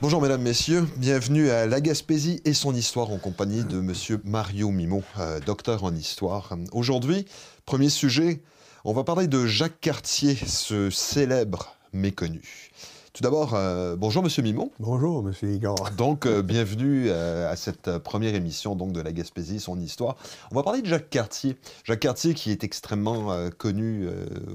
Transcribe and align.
Bonjour 0.00 0.22
mesdames, 0.22 0.42
messieurs, 0.42 0.86
bienvenue 0.96 1.50
à 1.50 1.66
La 1.66 1.80
Gaspésie 1.80 2.40
et 2.44 2.54
son 2.54 2.72
histoire 2.72 3.10
en 3.10 3.18
compagnie 3.18 3.64
de 3.64 3.80
monsieur 3.80 4.20
Mario 4.22 4.70
Mimo, 4.70 5.02
euh, 5.18 5.40
docteur 5.40 5.82
en 5.82 5.92
histoire. 5.92 6.56
Aujourd'hui, 6.70 7.26
premier 7.66 7.88
sujet, 7.88 8.40
on 8.84 8.92
va 8.92 9.02
parler 9.02 9.26
de 9.26 9.44
Jacques 9.46 9.80
Cartier, 9.80 10.36
ce 10.36 10.88
célèbre 10.88 11.74
méconnu. 11.92 12.70
Tout 13.12 13.24
d'abord, 13.24 13.54
euh, 13.54 13.96
bonjour 13.96 14.22
Monsieur 14.22 14.44
Mimon. 14.44 14.70
Bonjour 14.78 15.24
Monsieur 15.24 15.50
Igor. 15.50 15.90
Donc, 15.96 16.26
euh, 16.26 16.42
bienvenue 16.44 17.10
à 17.10 17.56
cette 17.56 17.98
première 17.98 18.36
émission 18.36 18.76
donc, 18.76 18.92
de 18.92 19.00
la 19.00 19.10
Gaspésie, 19.10 19.58
son 19.58 19.80
histoire. 19.80 20.14
On 20.52 20.54
va 20.54 20.62
parler 20.62 20.80
de 20.80 20.86
Jacques 20.86 21.10
Cartier. 21.10 21.56
Jacques 21.82 21.98
Cartier 21.98 22.34
qui 22.34 22.52
est 22.52 22.62
extrêmement 22.62 23.50
connu 23.58 24.08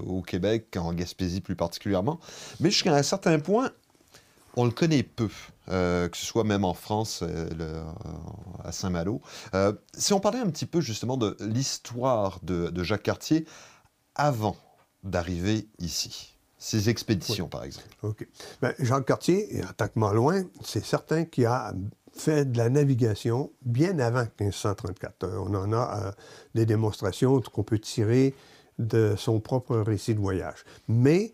au 0.08 0.22
Québec, 0.22 0.78
en 0.78 0.94
Gaspésie 0.94 1.42
plus 1.42 1.58
particulièrement, 1.58 2.22
mais 2.62 2.72
jusqu'à 2.72 2.96
un 2.96 3.04
certain 3.04 3.40
point, 3.40 3.72
on 4.56 4.66
le 4.66 4.72
connaît 4.72 5.04
peu. 5.04 5.30
Euh, 5.70 6.10
que 6.10 6.18
ce 6.18 6.26
soit 6.26 6.44
même 6.44 6.66
en 6.66 6.74
France, 6.74 7.22
euh, 7.24 7.48
euh, 7.62 7.84
à 8.66 8.74
Saint-Malo. 8.74 9.22
si 9.98 10.12
on 10.12 10.20
parlait 10.20 10.40
un 10.40 10.50
petit 10.50 10.66
peu 10.66 10.82
justement 10.82 11.16
de 11.16 11.38
l'histoire 11.40 12.40
de, 12.44 12.84
Jacques 12.84 13.04
Cartier 13.04 13.46
avant 14.16 14.58
d'arriver 15.04 15.68
ici, 15.80 16.36
ses 16.58 16.90
expéditions 16.90 17.48
par 17.48 17.64
exemple. 17.64 17.88
OK. 18.02 18.28
Ben, 18.62 18.74
Jacques 18.80 19.06
Cartier, 19.06 19.64
en 19.64 19.72
tant 19.74 19.88
que 19.88 19.98
Malouin, 19.98 20.44
c'est 20.66 20.84
certain 20.84 21.24
qu'il 21.24 21.46
a 21.46 21.74
fait 22.12 22.44
de 22.44 22.58
la 22.58 22.70
navigation 22.70 23.52
bien 23.62 24.00
avant 24.00 24.26
1534. 24.40 25.30
On 25.48 25.56
en 25.56 25.72
a 25.72 26.14
des 26.56 26.66
démonstrations 26.66 27.40
qu'on 27.40 27.64
peut 27.64 27.80
tirer 27.80 28.36
de 28.80 29.16
son 29.18 29.40
propre 29.40 29.78
récit 29.78 30.14
de 30.14 30.20
voyage. 30.20 30.66
Mais 30.90 31.32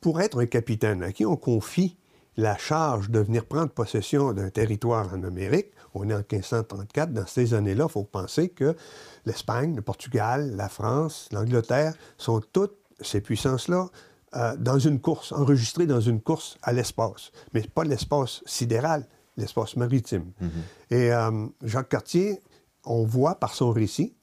pour 0.00 0.20
être 0.20 0.42
un 0.42 0.46
capitaine 0.46 1.04
à 1.04 1.12
qui 1.12 1.24
on 1.24 1.36
confie 1.36 1.96
la 2.36 2.56
charge 2.56 3.10
de 3.10 3.20
venir 3.20 3.44
prendre 3.44 3.70
possession 3.70 4.32
d'un 4.32 4.50
territoire 4.50 5.12
en 5.12 5.22
Amérique, 5.22 5.72
on 5.94 6.08
est 6.08 6.14
en 6.14 6.18
1534, 6.18 7.12
dans 7.12 7.26
ces 7.26 7.54
années-là, 7.54 7.86
il 7.88 7.92
faut 7.92 8.04
penser 8.04 8.48
que 8.48 8.74
l'Espagne, 9.26 9.76
le 9.76 9.82
Portugal, 9.82 10.56
la 10.56 10.68
France, 10.68 11.28
l'Angleterre 11.32 11.94
sont 12.16 12.40
toutes 12.52 12.76
ces 13.00 13.20
puissances-là 13.20 13.88
euh, 14.34 14.56
dans 14.56 14.78
une 14.78 14.98
course, 15.00 15.32
enregistrées 15.32 15.86
dans 15.86 16.00
une 16.00 16.20
course 16.20 16.56
à 16.62 16.72
l'espace, 16.72 17.32
mais 17.52 17.60
pas 17.62 17.84
l'espace 17.84 18.42
sidéral, 18.46 19.06
l'espace 19.36 19.76
maritime. 19.76 20.32
Mm-hmm. 20.40 20.94
Et 20.94 21.12
euh, 21.12 21.46
Jacques 21.62 21.90
Cartier, 21.90 22.40
on 22.84 23.04
voit 23.04 23.34
par 23.34 23.54
son 23.54 23.72
récit 23.72 24.14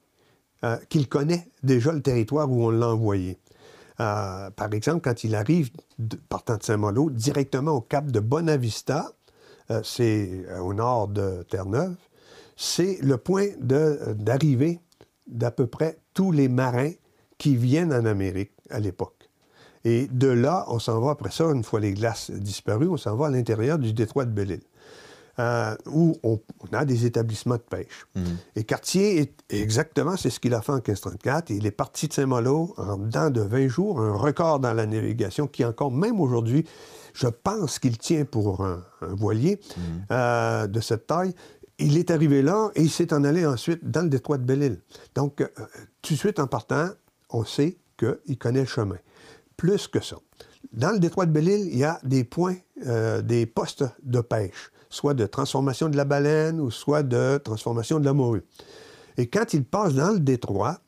euh, 0.64 0.78
qu'il 0.90 1.08
connaît 1.08 1.48
déjà 1.62 1.92
le 1.92 2.02
territoire 2.02 2.52
où 2.52 2.66
on 2.66 2.72
l'a 2.72 2.90
envoyé. 2.90 3.38
Euh, 4.00 4.50
par 4.52 4.74
exemple, 4.74 5.02
quand 5.02 5.24
il 5.24 5.36
arrive, 5.36 5.72
partant 6.30 6.58
de 6.58 6.64
Saint-Malo, 6.64 7.10
directement 7.10 7.72
au 7.72 7.82
cap 7.82 8.10
de 8.12 8.20
Bonavista, 8.20 9.12
euh, 9.72 9.82
c'est 9.84 10.46
euh, 10.50 10.60
au 10.60 10.74
nord 10.74 11.10
de 11.10 11.44
Terre-Neuve, 11.50 11.96
c'est 12.56 12.98
le 13.02 13.18
point 13.18 13.48
d'arrivée 13.60 14.80
d'à 15.28 15.52
peu 15.52 15.68
près 15.68 16.00
tous 16.14 16.32
les 16.32 16.48
marins 16.48 16.92
qui 17.38 17.56
viennent 17.56 17.94
en 17.94 18.06
Amérique 18.06 18.52
à 18.70 18.80
l'époque. 18.80 19.30
Et 19.86 20.08
de 20.08 20.28
là, 20.28 20.66
on 20.68 20.80
s'en 20.80 21.00
va 21.00 21.12
après 21.12 21.32
ça, 21.32 21.46
une 21.46 21.64
fois 21.64 21.80
les 21.80 21.94
glaces 21.94 22.32
disparues, 22.32 22.90
on 22.90 22.98
s'en 22.98 23.16
va 23.16 23.28
à 23.28 23.30
l'intérieur 23.30 23.80
du 23.80 23.94
détroit 23.94 24.26
de 24.26 24.32
Belle-Île. 24.32 24.62
Euh, 25.40 25.74
où 25.86 26.18
on, 26.24 26.38
a 26.74 26.84
des 26.84 27.06
établissements 27.06 27.56
de 27.56 27.62
pêche. 27.62 28.06
Mhm. 28.14 28.24
Et 28.58 28.66
Cartier, 28.66 29.22
est, 29.22 29.34
exactement, 29.50 30.18
c'est 30.18 30.30
ce 30.30 30.38
qu'il 30.38 30.54
a 30.54 30.62
fait 30.62 30.74
en 30.74 30.82
1534. 30.82 31.52
Il 31.52 31.66
est 31.66 31.72
parti 31.72 32.10
de 32.10 32.14
Saint-Malo 32.14 32.74
en 32.76 32.98
dedans 32.98 33.30
de 33.30 33.40
20 33.40 33.70
jours, 33.70 34.02
un 34.02 34.18
record 34.18 34.60
dans 34.60 34.74
la 34.74 34.86
navigation 34.86 35.48
qui 35.48 35.64
encore, 35.64 35.92
même 35.92 36.20
aujourd'hui, 36.20 36.66
je 37.14 37.28
pense 37.28 37.80
qu'il 37.80 37.98
tient 37.98 38.26
pour 38.26 38.66
un, 38.66 38.84
voilier 39.02 39.62
mhm. 39.78 39.84
euh, 40.12 40.68
de 40.68 40.82
cette 40.82 41.08
taille. 41.08 41.34
Il 41.78 41.98
est 41.98 42.12
arrivé 42.12 42.42
là 42.42 42.72
et 42.76 42.82
il 42.82 42.90
s'est 42.90 43.14
en 43.14 43.24
allé 43.24 43.46
ensuite 43.46 43.90
dans 43.90 44.02
le 44.02 44.10
détroit 44.10 44.40
de 44.40 44.44
Belle-Île. 44.44 44.82
Donc, 45.16 45.40
euh, 45.40 45.48
tout 46.02 46.16
de 46.16 46.20
suite 46.20 46.40
en 46.40 46.48
partant, 46.48 46.90
on 47.30 47.46
sait 47.46 47.78
qu'il 47.98 48.38
connaît 48.38 48.62
le 48.62 48.66
chemin. 48.66 48.98
Plus 49.56 49.88
que 49.88 50.02
ça. 50.02 50.18
Dans 50.74 50.92
le 50.92 51.00
détroit 51.00 51.28
de 51.28 51.32
Belle-Île, 51.32 51.70
il 51.72 51.78
y 51.78 51.86
a 51.86 51.98
des 52.04 52.26
points, 52.26 52.58
des 53.24 53.46
postes 53.46 53.86
de 54.04 54.20
pêche 54.20 54.72
soit 54.90 55.14
de 55.14 55.26
transformation 55.26 55.90
de 55.90 55.98
la 55.98 56.06
baleine 56.06 56.60
ou 56.60 56.72
soit 56.72 57.04
de 57.04 57.38
transformation 57.38 58.00
de 58.00 58.06
la 58.06 58.14
morue. 58.14 58.44
Et 59.18 59.28
quand 59.28 59.54
il 59.54 59.64
passe 59.64 59.94
dans 59.94 60.12
le 60.12 60.20
détroit, 60.20 60.80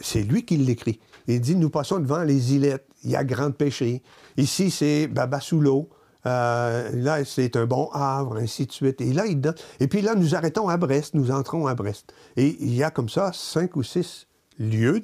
c'est 0.00 0.22
lui 0.22 0.44
qui 0.44 0.56
l'écrit. 0.56 1.00
Il 1.26 1.40
dit 1.40 1.56
Nous 1.56 1.70
passons 1.70 1.98
devant 1.98 2.22
les 2.22 2.54
îlettes, 2.54 2.86
il 3.04 3.10
y 3.10 3.16
a 3.16 3.24
grande 3.24 3.56
pêcherie. 3.56 4.02
Ici, 4.36 4.70
c'est 4.70 5.06
Babasoulo. 5.06 5.88
Euh, 6.24 6.90
là, 6.94 7.24
c'est 7.24 7.56
un 7.56 7.66
bon 7.66 7.88
havre, 7.92 8.36
ainsi 8.36 8.66
de 8.66 8.72
suite. 8.72 9.00
Et 9.00 9.12
là, 9.12 9.26
il 9.26 9.40
donne... 9.40 9.56
Et 9.80 9.88
puis 9.88 10.02
là, 10.02 10.14
nous 10.14 10.36
arrêtons 10.36 10.68
à 10.68 10.76
Brest, 10.76 11.14
nous 11.14 11.32
entrons 11.32 11.66
à 11.66 11.74
Brest. 11.74 12.14
Et 12.36 12.56
il 12.60 12.74
y 12.74 12.84
a 12.84 12.90
comme 12.90 13.08
ça 13.08 13.32
cinq 13.34 13.74
ou 13.74 13.82
six 13.82 14.28
lieux 14.58 15.02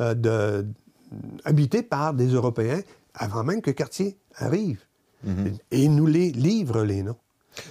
euh, 0.00 0.12
de... 0.12 0.66
habités 1.44 1.82
par 1.82 2.12
des 2.12 2.26
Européens 2.28 2.80
avant 3.14 3.42
même 3.42 3.62
que 3.62 3.70
Cartier 3.70 4.18
arrive. 4.34 4.82
Mm-hmm. 5.26 5.58
Et 5.70 5.84
il 5.84 5.94
nous 5.94 6.06
les 6.06 6.30
livre, 6.30 6.82
les 6.82 7.02
noms. 7.02 7.16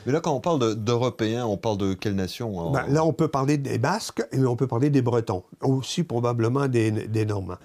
Mais 0.06 0.12
là, 0.12 0.20
quand 0.20 0.34
on 0.34 0.40
parle 0.40 0.76
d'Européens, 0.76 1.46
on 1.46 1.58
parle 1.58 1.78
de 1.78 1.94
quelle 1.94 2.16
nation 2.16 2.72
ben, 2.72 2.86
Là, 2.88 3.06
on 3.06 3.14
peut 3.14 3.28
parler 3.28 3.58
des 3.58 3.78
Basques 3.78 4.24
et 4.32 4.44
on 4.46 4.56
peut 4.56 4.68
parler 4.68 4.90
des 4.90 5.02
Bretons, 5.02 5.44
aussi 5.62 6.04
probablement 6.04 6.68
des, 6.68 7.26
Normands. 7.26 7.58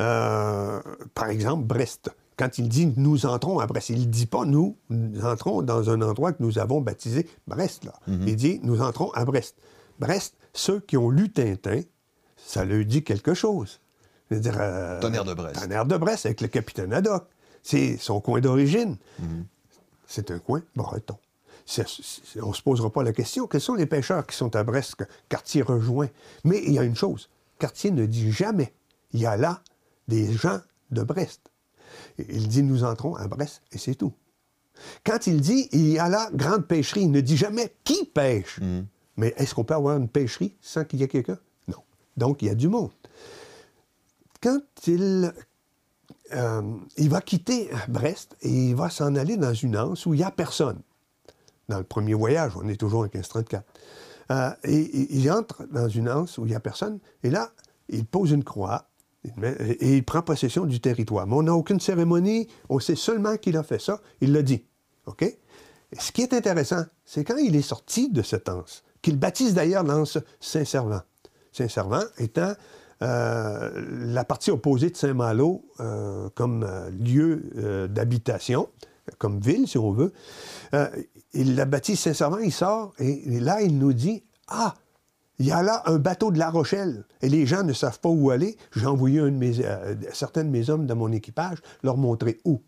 Euh, 0.00 0.80
par 1.14 1.28
exemple, 1.28 1.64
Brest. 1.64 2.10
Quand 2.36 2.58
il 2.58 2.68
dit 2.68 2.92
nous 2.96 3.24
entrons 3.24 3.60
à 3.60 3.66
Brest, 3.66 3.88
il 3.88 4.00
ne 4.00 4.04
dit 4.04 4.26
pas 4.26 4.44
nous, 4.44 4.76
entrons 5.24 5.62
dans 5.62 5.88
un 5.88 6.02
endroit 6.02 6.32
que 6.32 6.42
nous 6.42 6.58
avons 6.58 6.82
baptisé 6.82 7.26
Brest. 7.46 7.84
Là. 7.84 7.94
Mhm. 8.06 8.28
Il 8.28 8.36
dit 8.36 8.60
nous 8.62 8.82
entrons 8.82 9.10
à 9.12 9.24
Brest. 9.24 9.56
Brest, 9.98 10.34
ceux 10.52 10.80
qui 10.80 10.98
ont 10.98 11.08
lu 11.08 11.32
Tintin, 11.32 11.80
ça 12.36 12.66
leur 12.66 12.84
dit 12.84 13.02
quelque 13.02 13.32
chose. 13.32 13.80
dire 14.30 14.54
euh, 14.60 15.00
Tonnerre 15.00 15.24
de 15.24 15.32
Brest. 15.32 15.62
Tonnerre 15.62 15.86
de 15.86 15.96
Brest 15.96 16.26
avec 16.26 16.42
le 16.42 16.48
capitaine 16.48 16.92
Haddock. 16.92 17.24
C'est 17.62 17.96
son 17.96 18.20
coin 18.20 18.40
d'origine. 18.40 18.96
Mhm. 19.18 19.46
C'est 20.06 20.30
un 20.30 20.38
coin 20.38 20.62
breton 20.76 21.16
on 22.42 22.48
ne 22.48 22.54
se 22.54 22.62
posera 22.62 22.90
pas 22.90 23.02
la 23.02 23.12
question. 23.12 23.46
Quels 23.46 23.60
sont 23.60 23.74
les 23.74 23.86
pêcheurs 23.86 24.26
qui 24.26 24.36
sont 24.36 24.54
à 24.54 24.62
Brest 24.62 24.96
que 24.96 25.04
Cartier 25.28 25.62
rejoint? 25.62 26.08
Mais 26.44 26.62
il 26.64 26.72
y 26.72 26.78
a 26.78 26.84
une 26.84 26.96
chose. 26.96 27.28
Cartier 27.58 27.90
ne 27.90 28.06
dit 28.06 28.30
jamais, 28.30 28.72
il 29.12 29.20
y 29.20 29.26
a 29.26 29.36
là 29.36 29.62
des 30.08 30.32
gens 30.32 30.60
de 30.90 31.02
Brest. 31.02 31.50
Il 32.18 32.48
dit, 32.48 32.62
nous 32.62 32.84
entrons 32.84 33.16
à 33.16 33.26
Brest 33.26 33.62
et 33.72 33.78
c'est 33.78 33.94
tout. 33.94 34.12
Quand 35.04 35.26
il 35.26 35.40
dit, 35.40 35.68
il 35.72 35.88
y 35.88 35.98
a 35.98 36.08
là 36.08 36.28
grande 36.32 36.66
pêcherie, 36.66 37.02
il 37.02 37.10
ne 37.10 37.20
dit 37.20 37.36
jamais 37.36 37.74
qui 37.82 38.04
pêche. 38.04 38.60
Mm. 38.60 38.82
Mais 39.16 39.34
est-ce 39.36 39.54
qu'on 39.54 39.64
peut 39.64 39.74
avoir 39.74 39.96
une 39.96 40.08
pêcherie 40.08 40.54
sans 40.60 40.84
qu'il 40.84 41.00
y 41.00 41.02
ait 41.02 41.08
quelqu'un? 41.08 41.38
Non. 41.68 41.78
Donc, 42.16 42.42
il 42.42 42.48
y 42.48 42.50
a 42.50 42.54
du 42.54 42.68
monde. 42.68 42.90
Quand 44.42 44.60
il, 44.86 45.32
euh, 46.34 46.62
il 46.98 47.08
va 47.08 47.22
quitter 47.22 47.70
Brest 47.88 48.36
et 48.42 48.50
il 48.50 48.76
va 48.76 48.90
s'en 48.90 49.14
aller 49.14 49.38
dans 49.38 49.54
une 49.54 49.76
anse 49.78 50.04
où 50.04 50.12
il 50.12 50.18
n'y 50.18 50.24
a 50.24 50.30
personne 50.30 50.80
dans 51.68 51.78
le 51.78 51.84
premier 51.84 52.14
voyage, 52.14 52.52
on 52.56 52.68
est 52.68 52.76
toujours 52.76 53.00
en 53.00 53.04
1534. 53.04 53.64
Euh, 54.30 54.50
et, 54.64 55.16
il 55.16 55.30
entre 55.30 55.64
dans 55.70 55.88
une 55.88 56.08
anse 56.08 56.38
où 56.38 56.44
il 56.44 56.50
n'y 56.50 56.54
a 56.54 56.60
personne, 56.60 56.98
et 57.22 57.30
là, 57.30 57.50
il 57.88 58.04
pose 58.04 58.32
une 58.32 58.44
croix, 58.44 58.88
et 59.24 59.96
il 59.96 60.04
prend 60.04 60.22
possession 60.22 60.66
du 60.66 60.80
territoire. 60.80 61.26
Mais 61.26 61.34
on 61.34 61.42
n'a 61.42 61.54
aucune 61.54 61.80
cérémonie, 61.80 62.48
on 62.68 62.78
sait 62.78 62.94
seulement 62.94 63.36
qu'il 63.36 63.56
a 63.56 63.62
fait 63.62 63.80
ça, 63.80 64.00
il 64.20 64.32
l'a 64.32 64.42
dit. 64.42 64.64
OK? 65.06 65.24
ce 65.98 66.10
qui 66.10 66.22
est 66.22 66.34
intéressant, 66.34 66.82
c'est 67.04 67.24
quand 67.24 67.36
il 67.36 67.54
est 67.54 67.62
sorti 67.62 68.10
de 68.10 68.20
cette 68.20 68.48
anse, 68.48 68.82
qu'il 69.02 69.18
baptise 69.18 69.54
d'ailleurs 69.54 69.84
l'anse 69.84 70.18
Saint-Servant. 70.40 71.00
Saint-Servant 71.52 72.02
étant 72.18 72.52
euh, 73.02 73.70
la 74.04 74.24
partie 74.24 74.50
opposée 74.50 74.90
de 74.90 74.96
Saint-Malo 74.96 75.64
euh, 75.78 76.28
comme 76.34 76.68
lieu 77.00 77.88
d'habitation, 77.88 78.68
comme 79.18 79.38
ville, 79.38 79.68
si 79.68 79.78
on 79.78 79.92
veut 79.92 80.12
il 81.36 81.54
l'a 81.56 81.64
bâti 81.64 81.96
sincèrement, 81.96 82.38
il 82.38 82.52
sort, 82.52 82.92
et, 82.98 83.40
là, 83.40 83.62
il 83.62 83.78
nous 83.78 83.92
dit 83.92 84.22
Ah, 84.48 84.74
il 85.38 85.46
y 85.46 85.52
a 85.52 85.62
là 85.62 85.82
un 85.86 85.98
bateau 85.98 86.30
de 86.30 86.38
La 86.38 86.50
Rochelle, 86.50 87.04
et 87.22 87.28
les 87.28 87.46
gens 87.46 87.62
ne 87.62 87.72
savent 87.72 88.00
pas 88.00 88.08
où 88.08 88.30
aller. 88.30 88.56
J'ai 88.74 88.86
envoyé 88.86 89.20
un 89.20 89.30
de 89.30 89.36
mes, 89.36 89.64
euh, 89.64 89.94
certains 90.12 90.44
de 90.44 90.50
mes 90.50 90.70
hommes 90.70 90.86
dans 90.86 90.96
mon 90.96 91.12
équipage 91.12 91.58
leur 91.82 91.96
montrer 91.96 92.38
où. 92.44 92.62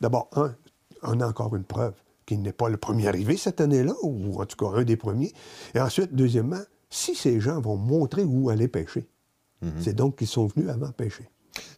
D'abord, 0.00 0.28
un, 0.36 0.54
on 1.02 1.20
a 1.20 1.26
encore 1.26 1.56
une 1.56 1.64
preuve 1.64 1.94
qu'il 2.26 2.42
n'est 2.42 2.52
pas 2.52 2.68
le 2.68 2.76
premier 2.76 3.08
arrivé 3.08 3.36
cette 3.36 3.60
année-là, 3.60 3.94
ou 4.02 4.40
en 4.40 4.46
tout 4.46 4.56
cas 4.56 4.76
un 4.76 4.84
des 4.84 4.96
premiers. 4.96 5.32
Et 5.74 5.80
ensuite, 5.80 6.14
deuxièmement, 6.14 6.62
si 6.90 7.14
ces 7.14 7.40
gens 7.40 7.60
vont 7.60 7.76
montrer 7.76 8.24
où 8.24 8.50
aller 8.50 8.68
pêcher, 8.68 9.06
mhm. 9.62 9.72
c'est 9.80 9.94
donc 9.94 10.16
qu'ils 10.16 10.26
sont 10.26 10.46
venus 10.46 10.68
avant 10.68 10.90
pêcher. 10.90 11.28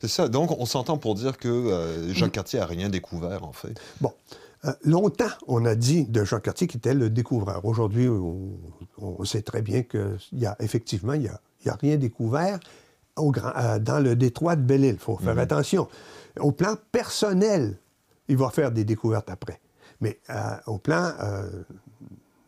C'est 0.00 0.09
ça. 0.09 0.29
Donc, 0.29 0.50
on 0.59 0.67
s'entend 0.67 0.99
pour 0.99 1.15
dire 1.15 1.37
que 1.38 1.49
euh, 1.49 2.12
Jean 2.15 2.31
Cartier 2.31 2.59
n'a 2.59 2.67
rien 2.67 2.88
découvert, 2.88 3.44
en 3.44 3.53
fait. 3.53 3.79
Bon. 4.00 4.12
Euh, 4.64 4.72
longtemps, 4.84 5.31
on 5.46 5.64
a 5.64 5.75
dit 5.75 6.05
de 6.05 6.25
Jean 6.25 6.40
Cartier 6.40 6.66
qu'il 6.66 6.78
était 6.78 6.94
le 6.94 7.10
découvreur. 7.10 7.64
Aujourd'hui, 7.64 8.08
on, 8.08 9.25
sait 9.25 9.43
très 9.43 9.62
bien 9.62 9.82
qu'il 9.82 10.19
y 10.32 10.46
a 10.46 10.56
effectivement, 10.60 11.12
il 11.12 11.22
n'y 11.22 11.28
a, 11.70 11.75
rien 11.81 11.96
découvert 11.96 12.58
au 13.16 13.31
grand, 13.31 13.52
euh, 13.56 13.78
dans 13.78 14.00
le 14.00 14.16
détroit 14.16 14.56
de 14.56 14.62
Belle-Île. 14.62 14.94
Il 14.94 14.99
faut 14.99 15.16
faire 15.16 15.34
mhm. 15.34 15.40
attention. 15.40 15.88
Au 16.40 16.52
plan 16.52 16.75
personnel, 16.90 17.78
il 18.26 18.37
va 18.37 18.50
faire 18.50 18.72
des 18.72 18.84
découvertes 18.84 19.31
après. 19.31 19.60
Mais 20.00 20.19
euh, 20.31 20.56
au 20.66 20.78
plan, 20.78 21.12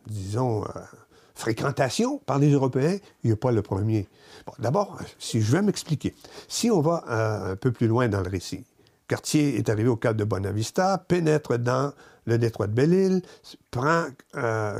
disons, 0.07 0.63
fréquentation 1.35 2.19
par 2.19 2.39
les 2.39 2.51
Européens, 2.51 2.97
il 3.23 3.31
n'est 3.31 3.35
pas 3.35 3.51
le 3.51 3.61
premier. 3.61 4.07
D'abord, 4.59 4.97
si 5.19 5.41
je 5.41 5.51
vais 5.51 5.61
m'expliquer, 5.61 6.15
si 6.47 6.71
on 6.71 6.81
va 6.81 7.03
un 7.51 7.55
peu 7.55 7.71
plus 7.71 7.87
loin 7.87 8.07
dans 8.07 8.21
le 8.21 8.29
récit, 8.29 8.63
Cartier 9.11 9.57
est 9.57 9.67
arrivé 9.67 9.89
au 9.89 9.97
cap 9.97 10.15
de 10.15 10.23
Bonavista, 10.23 10.97
pénètre 10.97 11.59
dans 11.59 11.91
le 12.23 12.37
détroit 12.37 12.67
de 12.67 12.71
Belle-Île, 12.71 13.21
prend 13.69 14.05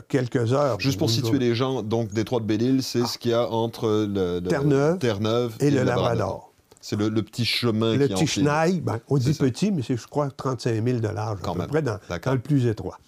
quelques 0.08 0.54
heures. 0.54 0.80
Juste 0.80 0.98
pour 0.98 1.10
situer 1.10 1.38
les 1.38 1.54
gens, 1.54 1.84
donc 1.84 2.14
détroit 2.14 2.40
de 2.40 2.46
Belle-Île, 2.46 2.82
c'est 2.82 3.06
ce 3.06 3.18
qu'il 3.18 3.32
y 3.32 3.34
a 3.34 3.50
entre 3.50 4.08
le, 4.08 4.40
Terre-Neuve, 4.40 5.58
et, 5.60 5.70
le 5.70 5.84
Labrador. 5.84 6.54
C'est 6.80 6.96
le, 6.96 7.12
petit 7.22 7.44
chemin 7.44 7.98
le 7.98 8.08
petit 8.08 8.26
Schneid, 8.26 8.82
ben, 8.82 9.02
on 9.10 9.18
dit 9.18 9.34
petit, 9.34 9.70
mais 9.70 9.82
c'est, 9.82 9.98
je 9.98 10.08
crois, 10.08 10.32
35 10.32 10.82
000 10.82 11.00
de 11.00 11.10
large, 11.10 11.40
à 11.44 11.54
peu 11.54 11.68
près 11.68 11.82
dans, 11.82 12.00
le 12.10 12.40
plus 12.40 12.68
étroit. 12.68 13.00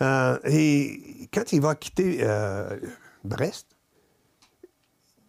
Euh, 0.00 0.38
et 0.46 1.28
quand 1.30 1.52
il 1.52 1.60
va 1.60 1.74
quitter 1.74 2.20
euh, 2.22 2.74
Brest, 3.22 3.66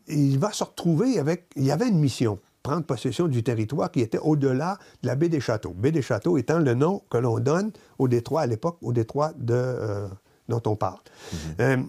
il 0.08 0.40
va 0.40 0.54
se 0.54 0.64
retrouver 0.64 1.20
avec... 1.20 1.48
Il 1.58 1.66
y 1.66 1.72
avait 1.72 1.90
une 1.90 2.00
mission, 2.00 2.40
prendre 2.66 2.84
possession 2.84 3.28
du 3.28 3.44
territoire 3.44 3.92
qui 3.92 4.02
était 4.02 4.18
au-delà 4.18 4.80
de 5.04 5.08
la 5.08 5.16
baie 5.16 5.30
des 5.30 5.40
Châteaux. 5.40 5.70
Baie 5.70 5.92
des 5.92 6.02
Châteaux 6.02 6.36
étant 6.36 6.58
le 6.58 6.74
nom 6.74 7.04
que 7.12 7.18
l'on 7.20 7.40
donne 7.40 7.72
au 8.00 8.08
détroit 8.08 8.42
à 8.42 8.48
l'époque, 8.48 8.80
au 8.82 8.92
détroit 8.92 9.34
de, 9.38 9.54
euh, 9.54 10.08
dont 10.50 10.64
on 10.66 10.76
parle. 10.76 10.98
Mm-hmm. 11.60 11.86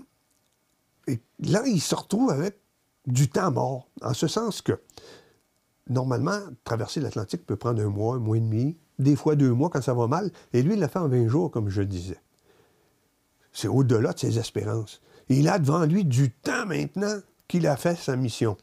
et 1.08 1.20
là, 1.40 1.62
il 1.66 1.80
se 1.80 1.94
retrouve 1.94 2.30
avec 2.30 2.58
du 3.06 3.30
temps 3.30 3.50
mort, 3.50 3.88
en 4.02 4.12
ce 4.12 4.26
sens 4.26 4.60
que 4.60 4.78
normalement, 5.88 6.40
traverser 6.64 7.00
l'Atlantique 7.00 7.46
peut 7.46 7.56
prendre 7.56 7.80
un 7.80 7.88
mois, 7.88 8.16
un 8.16 8.18
mois 8.18 8.36
et 8.36 8.40
demi, 8.40 8.76
des 8.98 9.16
fois 9.16 9.34
deux 9.34 9.52
mois 9.52 9.70
quand 9.70 9.80
ça 9.80 9.94
va 9.94 10.06
mal. 10.08 10.30
Et 10.52 10.62
lui, 10.62 10.74
il 10.74 10.80
l'a 10.80 10.88
fait 10.88 10.98
en 10.98 11.08
20 11.08 11.26
jours, 11.28 11.50
comme 11.50 11.70
je 11.70 11.80
disais. 11.80 12.20
C'est 13.50 13.68
au-delà 13.68 14.12
de 14.12 14.18
ses 14.18 14.38
espérances. 14.38 15.00
Il 15.30 15.48
a 15.48 15.58
devant 15.58 15.86
lui 15.86 16.04
du 16.04 16.30
temps 16.30 16.66
maintenant 16.66 17.18
qu'il 17.48 17.66
a 17.66 17.78
fait 17.78 17.96
sa 17.96 18.14
mission. 18.14 18.58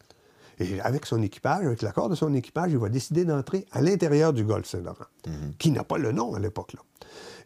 Et 0.59 0.79
avec 0.81 1.05
son 1.05 1.21
équipage, 1.21 1.65
avec 1.65 1.81
l'accord 1.81 2.09
de 2.09 2.15
son 2.15 2.33
équipage, 2.33 2.71
il 2.71 2.77
va 2.77 2.89
décider 2.89 3.25
d'entrer 3.25 3.65
à 3.71 3.81
l'intérieur 3.81 4.33
du 4.33 4.43
golfe 4.43 4.67
Saint-Laurent, 4.67 5.05
mhm. 5.25 5.53
qui 5.57 5.71
n'a 5.71 5.83
pas 5.83 5.97
le 5.97 6.11
nom 6.11 6.35
à 6.35 6.39
l'époque-là. 6.39 6.79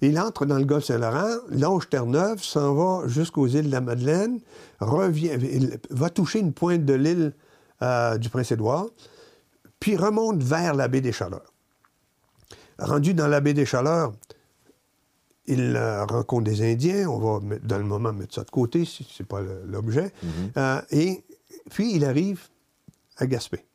Il 0.02 0.20
entre 0.20 0.46
dans 0.46 0.58
le 0.58 0.66
golfe 0.66 0.86
Saint-Laurent, 0.86 1.38
longe 1.50 1.90
Terre-Neuve, 1.90 2.42
s'en 2.44 2.74
va 2.74 3.08
jusqu'aux 3.08 3.48
îles 3.48 3.68
de 3.68 3.72
la 3.72 3.82
Madeleine, 3.82 4.40
revient, 4.80 5.32
il 5.42 5.80
va 5.90 6.10
toucher 6.10 6.40
une 6.40 6.54
pointe 6.54 6.86
de 6.86 6.94
l'île 6.94 7.34
euh, 7.82 8.18
du 8.18 8.30
Prince-Édouard, 8.30 8.88
puis 9.80 9.96
remonte 9.96 10.44
vers 10.44 10.76
la 10.76 10.88
baie 10.88 11.02
des 11.02 11.12
Chaleurs. 11.12 11.54
Rendu 12.80 13.14
dans 13.14 13.28
la 13.28 13.42
baie 13.42 13.54
des 13.54 13.66
Chaleurs, 13.66 14.14
il 15.48 15.76
euh, 15.76 16.06
rencontre 16.06 16.44
des 16.44 16.62
Indiens, 16.62 17.08
on 17.08 17.18
va 17.18 17.58
dans 17.64 17.78
le 17.78 17.84
moment 17.84 18.14
mettre 18.14 18.36
ça 18.36 18.44
de 18.44 18.52
côté, 18.52 18.86
si 18.86 19.08
ce 19.10 19.24
n'est 19.24 19.28
pas 19.28 19.42
l'objet, 19.66 20.12
mhm. 20.22 20.32
euh, 20.58 20.82
et 20.92 21.24
puis 21.72 21.96
il 21.96 22.06
arrive 22.06 22.42
à 23.18 23.28
Gaspé. 23.28 23.66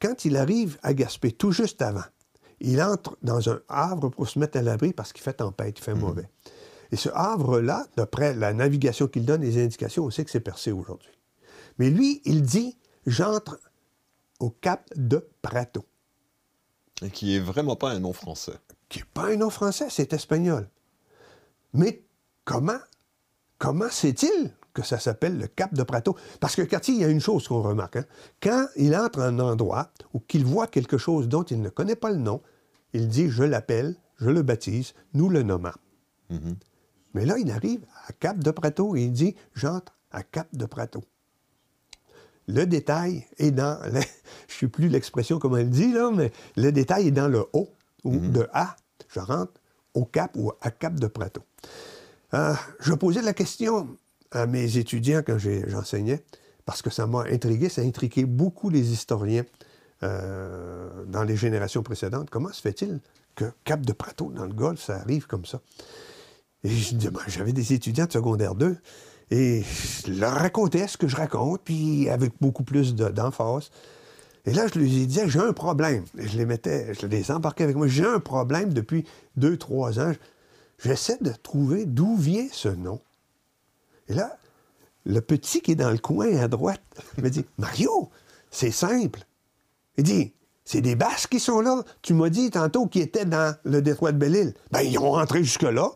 Quand 0.00 0.24
il 0.24 0.36
arrive 0.36 0.78
à 0.82 0.94
Gaspé, 0.94 1.32
tout 1.32 1.52
juste 1.52 1.80
avant, 1.82 2.04
il 2.60 2.80
entre 2.82 3.16
dans 3.22 3.48
un 3.50 3.60
havre 3.68 4.08
pour 4.10 4.28
se 4.28 4.38
mettre 4.38 4.58
à 4.58 4.62
l'abri 4.62 4.92
parce 4.92 5.12
qu'il 5.12 5.22
fait 5.22 5.34
tempête, 5.34 5.78
il 5.78 5.82
fait 5.82 5.94
mhm. 5.94 6.00
mauvais. 6.00 6.28
Et 6.92 6.96
ce 6.96 7.08
havre-là, 7.12 7.86
d'après 7.96 8.34
la 8.34 8.52
navigation 8.52 9.08
qu'il 9.08 9.24
donne, 9.24 9.42
les 9.42 9.62
indications, 9.62 10.04
on 10.04 10.10
sait 10.10 10.24
que 10.24 10.30
c'est 10.30 10.40
percé 10.40 10.70
aujourd'hui. 10.72 11.10
Mais 11.78 11.90
lui, 11.90 12.22
il 12.24 12.42
dit, 12.42 12.78
j'entre 13.06 13.58
au 14.38 14.50
cap 14.50 14.88
de 14.94 15.26
Prato. 15.42 15.84
Et 17.02 17.10
qui 17.10 17.34
est 17.34 17.40
vraiment 17.40 17.76
pas 17.76 17.90
un 17.90 17.98
nom 17.98 18.12
français. 18.12 18.54
Qui 18.88 19.00
n'est 19.00 19.06
pas 19.12 19.26
un 19.26 19.36
nom 19.36 19.50
français, 19.50 19.86
c'est 19.90 20.12
espagnol. 20.12 20.68
Mais 21.72 22.04
comment, 22.44 22.78
comment 23.58 23.90
sait-il 23.90 24.54
que 24.74 24.82
ça 24.82 24.98
s'appelle 24.98 25.38
le 25.38 25.46
cap 25.46 25.72
de 25.72 25.82
Prato? 25.82 26.16
Parce 26.40 26.56
que 26.56 26.62
Cartier, 26.62 26.94
il 26.94 27.00
y 27.00 27.04
a 27.04 27.08
une 27.08 27.20
chose 27.20 27.48
qu'on 27.48 27.62
remarque. 27.62 27.96
Hein. 27.96 28.04
Quand 28.42 28.66
il 28.76 28.94
entre 28.94 29.20
à 29.20 29.26
un 29.28 29.38
endroit 29.38 29.90
ou 30.12 30.20
qu'il 30.20 30.44
voit 30.44 30.66
quelque 30.66 30.98
chose 30.98 31.28
dont 31.28 31.44
il 31.44 31.62
ne 31.62 31.70
connaît 31.70 31.96
pas 31.96 32.10
le 32.10 32.18
nom, 32.18 32.42
il 32.92 33.08
dit 33.08 33.30
Je 33.30 33.44
l'appelle, 33.44 33.96
je 34.16 34.28
le 34.28 34.42
baptise, 34.42 34.94
nous 35.14 35.30
le 35.30 35.42
nommons. 35.42 35.70
Mm-hmm. 36.30 36.54
Mais 37.14 37.24
là, 37.24 37.38
il 37.38 37.50
arrive 37.50 37.86
à 38.06 38.12
Cap 38.12 38.38
de 38.38 38.50
Prato 38.50 38.96
et 38.96 39.04
il 39.04 39.12
dit 39.12 39.34
J'entre 39.54 39.96
à 40.10 40.22
Cap 40.22 40.48
de 40.52 40.66
Prato. 40.66 41.02
Le 42.46 42.66
détail 42.66 43.26
est 43.38 43.52
dans, 43.52 43.80
je 43.92 43.96
ne 43.96 44.02
sais 44.48 44.68
plus 44.68 44.88
l'expression 44.88 45.38
comment 45.38 45.56
elle 45.56 45.70
dit, 45.70 45.92
là, 45.92 46.10
mais 46.12 46.30
le 46.56 46.72
détail 46.72 47.08
est 47.08 47.12
dans 47.12 47.28
le 47.28 47.46
haut, 47.52 47.70
ou 48.04 48.12
mhm. 48.12 48.32
de 48.32 48.48
A. 48.52 48.76
Je 49.08 49.20
rentre 49.20 49.52
au 49.94 50.04
Cap 50.04 50.32
ou 50.36 50.52
à 50.60 50.70
Cap 50.70 50.94
de 50.94 51.06
Prato. 51.06 51.42
Euh, 52.34 52.54
je 52.80 52.92
posais 52.94 53.22
la 53.22 53.32
question 53.32 53.96
à 54.34 54.46
mes 54.46 54.78
étudiants 54.78 55.22
quand 55.24 55.38
j'enseignais, 55.38 56.22
parce 56.64 56.82
que 56.82 56.90
ça 56.90 57.06
m'a 57.06 57.24
intrigué, 57.30 57.68
ça 57.68 57.82
a 57.82 57.84
intrigué 57.84 58.24
beaucoup 58.24 58.70
les 58.70 58.92
historiens 58.92 59.44
euh, 60.02 61.04
dans 61.06 61.22
les 61.22 61.36
générations 61.36 61.82
précédentes. 61.82 62.30
Comment 62.30 62.52
se 62.52 62.60
fait-il 62.60 63.00
que 63.34 63.46
Cap 63.64 63.80
de 63.80 63.92
Prato, 63.92 64.30
dans 64.30 64.44
le 64.44 64.52
Golfe, 64.52 64.82
ça 64.82 64.96
arrive 64.96 65.26
comme 65.26 65.44
ça? 65.44 65.60
Et 66.64 66.70
ben, 67.02 67.20
j'avais 67.28 67.52
des 67.52 67.72
étudiants 67.72 68.06
de 68.06 68.12
secondaire 68.12 68.54
2 68.54 68.76
et 69.30 69.62
je 70.06 70.12
leur 70.12 70.32
racontais 70.32 70.86
ce 70.88 70.96
que 70.96 71.08
je 71.08 71.16
raconte, 71.16 71.60
puis 71.62 72.08
avec 72.08 72.32
beaucoup 72.40 72.64
plus 72.64 72.94
d'emphase. 72.94 73.70
Et 74.46 74.52
là, 74.52 74.66
je 74.66 74.78
lui 74.78 74.88
disais, 74.88 75.28
j'ai 75.28 75.40
un 75.40 75.52
problème. 75.52 76.04
Et 76.18 76.28
je 76.28 76.36
les 76.36 76.44
mettais, 76.44 76.92
je 76.94 77.06
les 77.06 77.30
embarquais 77.30 77.64
avec 77.64 77.76
moi. 77.76 77.86
J'ai 77.86 78.04
un 78.04 78.20
problème 78.20 78.74
depuis 78.74 79.04
deux, 79.36 79.56
trois 79.56 79.98
ans. 79.98 80.12
J'essaie 80.82 81.18
de 81.20 81.30
trouver 81.30 81.86
d'où 81.86 82.16
vient 82.16 82.46
ce 82.52 82.68
nom. 82.68 83.00
Et 84.08 84.14
là, 84.14 84.36
le 85.04 85.20
petit 85.20 85.60
qui 85.60 85.72
est 85.72 85.76
dans 85.76 85.90
le 85.90 85.98
coin 85.98 86.36
à 86.36 86.48
droite 86.48 86.82
me 87.22 87.28
dit, 87.28 87.44
Mario, 87.58 88.10
c'est 88.50 88.70
simple. 88.70 89.20
Il 89.96 90.04
dit, 90.04 90.32
c'est 90.64 90.80
des 90.80 90.96
Basques 90.96 91.30
qui 91.30 91.40
sont 91.40 91.60
là. 91.60 91.82
Tu 92.02 92.14
m'as 92.14 92.30
dit 92.30 92.50
tantôt 92.50 92.86
qu'ils 92.86 93.02
étaient 93.02 93.26
dans 93.26 93.54
le 93.64 93.82
détroit 93.82 94.12
de 94.12 94.18
Belle-Île. 94.18 94.54
Ben, 94.70 94.80
ils 94.80 94.98
ont 94.98 95.12
rentré 95.12 95.44
jusque-là. 95.44 95.90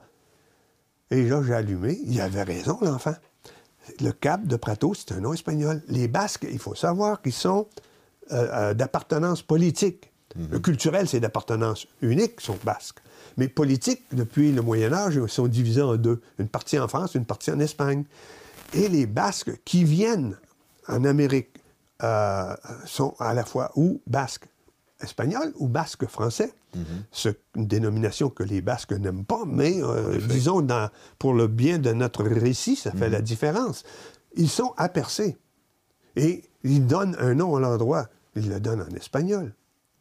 Et 1.11 1.27
là, 1.27 1.43
j'ai 1.43 1.55
allumé. 1.55 1.99
Il 2.05 2.21
avait 2.21 2.43
raison, 2.43 2.79
l'enfant. 2.83 3.15
Le 4.01 4.13
Cap 4.13 4.47
de 4.47 4.57
Prato, 4.57 4.93
c'est 4.93 5.13
un 5.13 5.21
nom 5.21 5.33
espagnol. 5.33 5.83
Les 5.89 6.09
Basques, 6.09 6.47
il 6.51 6.59
faut 6.59 6.75
savoir 6.75 7.23
qu'ils 7.23 7.33
sont 7.33 7.67
euh, 8.33 8.49
euh, 8.53 8.75
d'appartenance 8.75 9.41
politique. 9.41 10.13
Mhm. 10.37 10.49
Le 10.51 10.59
culturel, 10.59 11.09
c'est 11.09 11.21
d'appartenance 11.21 11.87
unique, 12.03 12.35
ils 12.41 12.45
sont 12.45 12.59
basques. 12.63 12.99
Mais 13.39 13.49
politique, 13.49 14.03
depuis 14.13 14.53
le 14.53 14.61
Moyen 14.61 14.93
Âge, 14.93 15.15
ils 15.15 15.29
sont 15.29 15.47
divisés 15.47 15.81
en 15.81 15.97
deux. 15.97 16.21
Une 16.39 16.49
partie 16.49 16.79
en 16.79 16.89
France, 16.89 17.15
une 17.15 17.25
partie 17.25 17.51
en 17.51 17.61
Espagne. 17.61 18.05
Et 18.75 18.89
les 18.89 19.07
Basques 19.07 19.63
qui 19.65 19.85
viennent 19.85 20.37
en 20.89 21.05
Amérique 21.05 21.51
euh, 22.03 22.55
sont 22.85 23.15
à 23.19 23.33
la 23.35 23.45
fois 23.45 23.71
ou 23.77 24.01
basques 24.07 24.49
espagnol 25.01 25.53
ou 25.57 25.69
basque 25.69 26.07
français. 26.07 26.53
Mhm. 26.75 26.85
C'est 27.13 27.39
une 27.55 27.67
dénomination 27.67 28.29
que 28.29 28.43
les 28.43 28.61
Basques 28.61 28.93
n'aiment 28.93 29.25
pas, 29.25 29.45
mais 29.47 29.83
euh, 29.83 30.19
disons, 30.29 30.67
pour 31.19 31.33
le 31.33 31.47
bien 31.47 31.79
de 31.79 31.93
notre 31.93 32.25
récit, 32.25 32.77
ça 32.77 32.91
fait 32.91 33.07
mhm. 33.07 33.13
la 33.13 33.21
différence. 33.21 33.85
Ils 34.37 34.51
sont 34.51 34.75
apercés. 34.77 35.37
Et 36.17 36.43
ils 36.65 36.87
donnent 36.87 37.17
un 37.21 37.35
nom 37.35 37.55
à 37.55 37.61
l'endroit. 37.61 38.09
Ils 38.35 38.49
le 38.49 38.59
donnent 38.59 38.83
en 38.83 38.95
espagnol. 38.97 39.55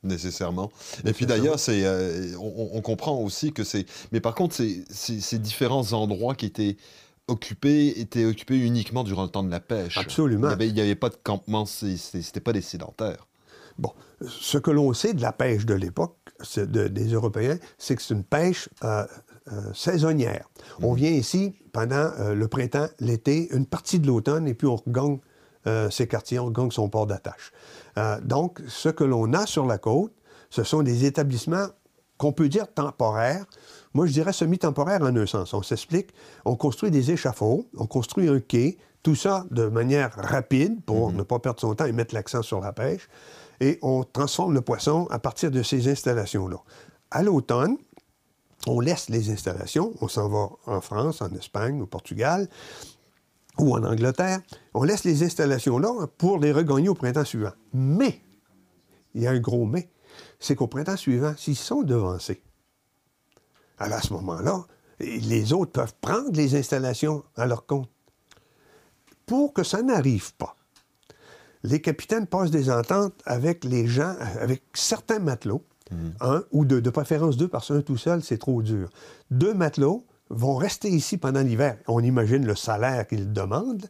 Nécessairement. 0.03 0.71
Et 1.05 1.13
puis 1.13 1.25
d'ailleurs, 1.25 1.59
c'est, 1.59 1.83
euh, 1.83 2.35
on, 2.39 2.81
comprend 2.81 3.19
aussi 3.19 3.51
que 3.51 3.63
c'est... 3.63 3.85
Mais 4.11 4.21
par 4.21 4.35
contre, 4.35 4.55
ces 4.55 5.39
différents 5.39 5.93
endroits 5.93 6.35
qui 6.35 6.45
étaient 6.45 6.77
occupés 7.27 7.99
étaient 7.99 8.25
occupés 8.25 8.57
uniquement 8.57 9.03
durant 9.03 9.23
le 9.23 9.29
temps 9.29 9.43
de 9.43 9.51
la 9.51 9.59
pêche. 9.59 9.97
Absolument. 9.97 10.49
Il 10.51 10.57
n'y 10.57 10.69
avait, 10.69 10.81
avait, 10.81 10.95
pas 10.95 11.09
de 11.09 11.17
campement, 11.21 11.65
c'était 11.65 12.39
pas 12.39 12.53
des 12.53 12.61
sédentaires. 12.61 13.27
Bon, 13.77 13.91
ce 14.25 14.57
que 14.57 14.71
l'on 14.71 14.93
sait 14.93 15.13
de 15.13 15.21
la 15.21 15.31
pêche 15.31 15.65
de 15.65 15.75
l'époque 15.75 16.15
des 16.57 17.13
Européens, 17.13 17.57
c'est 17.77 17.95
que 17.95 18.01
c'est 18.01 18.13
une 18.13 18.23
pêche 18.23 18.69
euh, 18.83 19.05
euh, 19.51 19.73
saisonnière. 19.73 20.49
On 20.81 20.91
mhm. 20.91 20.97
vient 20.97 21.11
ici 21.11 21.55
pendant 21.71 21.95
euh, 21.95 22.33
le 22.33 22.47
printemps, 22.47 22.87
l'été, 22.99 23.49
une 23.53 23.65
partie 23.65 23.99
de 23.99 24.07
l'automne, 24.07 24.47
et 24.47 24.53
puis 24.53 24.67
on 24.67 24.75
regagne 24.75 25.19
ses 25.91 26.07
quartiers, 26.07 26.39
on 26.39 26.45
regagne 26.45 26.71
son 26.71 26.87
port 26.87 27.07
d'attache. 27.07 27.51
Donc, 28.23 28.61
ce 28.67 28.89
que 28.89 29.03
l'on 29.03 29.33
a 29.33 29.45
sur 29.45 29.65
la 29.65 29.77
côte, 29.77 30.13
ce 30.49 30.63
sont 30.63 30.83
des 30.83 31.05
établissements 31.05 31.67
qu'on 32.17 32.31
peut 32.31 32.49
dire 32.49 32.71
temporaires. 32.73 33.45
Moi, 33.93 34.07
je 34.07 34.13
dirais 34.13 34.33
semi-temporaires 34.33 35.01
en 35.01 35.15
un 35.15 35.25
sens. 35.25 35.53
On 35.53 35.61
s'explique. 35.61 36.09
On 36.45 36.55
construit 36.55 36.91
des 36.91 37.11
échafauds, 37.11 37.67
on 37.75 37.85
construit 37.85 38.27
un 38.29 38.39
quai, 38.39 38.77
tout 39.03 39.15
ça 39.15 39.45
de 39.51 39.67
manière 39.67 40.13
rapide 40.15 40.83
pour 40.85 41.11
mhm. 41.11 41.17
ne 41.17 41.23
pas 41.23 41.39
perdre 41.39 41.59
son 41.59 41.75
temps 41.75 41.85
et 41.85 41.91
mettre 41.91 42.13
l'accent 42.13 42.41
sur 42.41 42.59
la 42.59 42.73
pêche 42.73 43.07
et 43.59 43.79
on 43.81 44.03
transforme 44.03 44.53
le 44.53 44.61
poisson 44.61 45.07
à 45.09 45.19
partir 45.19 45.51
de 45.51 45.63
ces 45.63 45.89
installations-là. 45.89 46.57
À 47.11 47.23
l'automne, 47.23 47.77
on 48.67 48.79
laisse 48.79 49.09
les 49.09 49.29
installations, 49.31 49.93
on 50.01 50.07
s'en 50.07 50.29
va 50.29 50.49
en 50.65 50.81
France, 50.81 51.21
en 51.21 51.29
Espagne, 51.33 51.81
au 51.81 51.85
Portugal 51.85 52.49
ou 53.59 53.75
en 53.75 53.83
Angleterre. 53.83 54.41
On 54.73 54.83
laisse 54.83 55.03
les 55.03 55.23
installations-là 55.23 56.07
pour 56.17 56.39
les 56.39 56.51
regagner 56.51 56.89
au 56.89 56.93
printemps 56.93 57.25
suivant. 57.25 57.53
Mais, 57.73 58.21
il 59.13 59.23
y 59.23 59.27
a 59.27 59.31
un 59.31 59.39
gros 59.39 59.65
mais, 59.65 59.89
c'est 60.39 60.55
qu'au 60.55 60.67
printemps 60.67 60.97
suivant, 60.97 61.33
s'ils 61.37 61.55
sont 61.55 61.83
devancés, 61.83 62.41
Alors 63.77 63.99
à 63.99 64.01
ce 64.01 64.13
moment-là, 64.13 64.65
les 64.99 65.53
autres 65.53 65.71
peuvent 65.71 65.95
prendre 66.01 66.31
les 66.33 66.55
installations 66.55 67.23
à 67.35 67.45
leur 67.45 67.65
compte. 67.65 67.89
Pour 69.25 69.53
que 69.53 69.63
ça 69.63 69.81
n'arrive 69.81 70.33
pas, 70.35 70.55
les 71.63 71.81
capitaines 71.81 72.27
passent 72.27 72.51
des 72.51 72.71
ententes 72.71 73.13
avec 73.25 73.63
les 73.63 73.87
gens, 73.87 74.15
avec 74.39 74.63
certains 74.73 75.19
matelots, 75.19 75.63
mhm. 75.91 76.13
un 76.21 76.43
ou 76.51 76.65
deux, 76.65 76.81
de 76.81 76.89
préférence 76.89 77.37
deux, 77.37 77.47
parce 77.47 77.67
qu'un 77.67 77.81
tout 77.81 77.97
seul, 77.97 78.23
c'est 78.23 78.37
trop 78.37 78.61
dur. 78.61 78.89
Deux 79.31 79.53
matelots 79.53 80.05
vont 80.29 80.55
rester 80.55 80.89
ici 80.89 81.17
pendant 81.17 81.41
l'hiver. 81.41 81.77
On 81.87 82.03
imagine 82.03 82.45
le 82.45 82.55
salaire 82.55 83.07
qu'ils 83.07 83.31
demandent. 83.31 83.87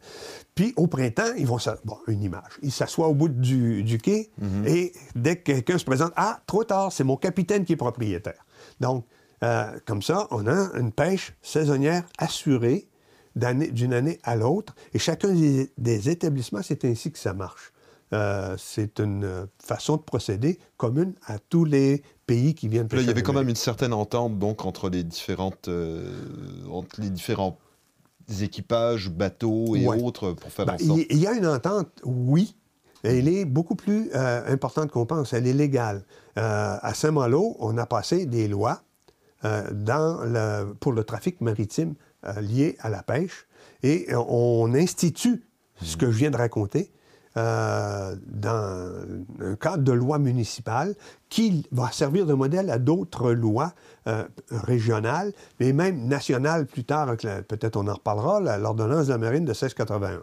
Puis 0.54 0.72
au 0.76 0.86
printemps, 0.86 1.32
ils 1.36 1.46
vont... 1.46 1.58
Bon, 1.84 1.98
une 2.06 2.22
image. 2.22 2.58
Ils 2.62 2.72
s'assoient 2.72 3.08
au 3.08 3.14
bout 3.14 3.28
du, 3.28 3.98
quai 4.02 4.30
mhm. 4.38 4.66
et 4.66 4.92
dès 5.14 5.36
que 5.36 5.52
quelqu'un 5.52 5.78
se 5.78 5.84
présente, 5.84 6.12
ah, 6.16 6.40
trop 6.46 6.64
tard, 6.64 6.92
c'est 6.92 7.04
mon 7.04 7.16
capitaine 7.16 7.64
qui 7.64 7.74
est 7.74 7.76
propriétaire. 7.76 8.44
Donc, 8.80 9.04
euh, 9.42 9.78
comme 9.86 10.02
ça, 10.02 10.26
on 10.30 10.46
a 10.46 10.70
une 10.78 10.92
pêche 10.92 11.34
saisonnière 11.42 12.04
assurée 12.18 12.88
d'une 13.36 13.92
année 13.92 14.18
à 14.24 14.36
l'autre. 14.36 14.74
Et 14.94 14.98
chacun 14.98 15.32
des, 15.32 16.08
établissements, 16.08 16.62
c'est 16.62 16.84
ainsi 16.84 17.12
que 17.12 17.18
ça 17.18 17.34
marche. 17.34 17.72
Euh, 18.14 18.56
c'est 18.58 19.00
une 19.00 19.46
façon 19.62 19.96
de 19.96 20.02
procéder 20.02 20.58
commune 20.76 21.14
à 21.26 21.38
tous 21.38 21.64
les 21.64 22.02
pays 22.26 22.54
qui 22.54 22.68
viennent 22.68 22.88
Là, 22.90 23.02
il 23.02 23.06
y 23.06 23.10
avait 23.10 23.22
quand 23.22 23.34
même 23.34 23.50
une 23.50 23.56
certaine 23.56 23.92
entente 23.92 24.38
donc 24.38 24.64
entre 24.64 24.88
les 24.88 25.04
différentes 25.04 25.68
euh, 25.68 26.10
entre 26.70 27.00
les 27.00 27.10
différents 27.10 27.58
équipages, 28.40 29.10
bateaux 29.10 29.76
et 29.76 29.86
autres 29.86 30.32
pour 30.32 30.50
faire 30.50 30.66
ben, 30.66 30.74
en 30.74 30.78
sorte. 30.78 31.00
Il 31.10 31.18
y 31.18 31.26
a 31.26 31.32
une 31.32 31.46
entente, 31.46 31.88
oui. 32.04 32.54
Elle 33.04 33.28
est 33.28 33.44
beaucoup 33.44 33.76
plus 33.76 34.12
importante 34.12 34.90
qu'on 34.90 35.06
pense. 35.06 35.32
Elle 35.32 35.46
est 35.46 35.52
légale. 35.52 36.04
à 36.34 36.92
Saint-Malo, 36.94 37.56
on 37.60 37.78
a 37.78 37.86
passé 37.86 38.26
des 38.26 38.48
lois 38.48 38.82
euh, 39.44 39.62
dans 39.70 40.24
le, 40.24 40.74
pour 40.80 40.90
le 40.90 41.04
trafic 41.04 41.40
maritime 41.40 41.94
euh, 42.26 42.40
lié 42.40 42.76
à 42.80 42.88
la 42.90 43.04
pêche. 43.04 43.46
Et 43.84 44.08
on 44.12 44.74
institue 44.74 45.44
ce 45.80 45.96
que 45.96 46.10
je 46.10 46.18
viens 46.18 46.32
de 46.32 46.36
raconter 46.36 46.90
euh, 47.36 48.16
dans 48.26 48.92
un 49.40 49.54
cadre 49.56 49.82
de 49.82 49.92
loi 49.92 50.18
municipale 50.18 50.94
qui 51.28 51.66
va 51.72 51.90
servir 51.92 52.26
de 52.26 52.34
modèle 52.34 52.70
à 52.70 52.78
d'autres 52.78 53.32
lois 53.32 53.74
régionales, 54.50 55.34
mais 55.60 55.74
même 55.74 56.06
nationales 56.06 56.64
plus 56.64 56.84
tard. 56.84 57.14
Peut-être 57.46 57.76
on 57.76 57.86
en 57.86 57.92
reparlera, 57.92 58.56
l'ordonnance 58.56 59.06
de 59.08 59.12
la 59.12 59.18
marine 59.18 59.44
de 59.44 59.50
1681. 59.50 60.22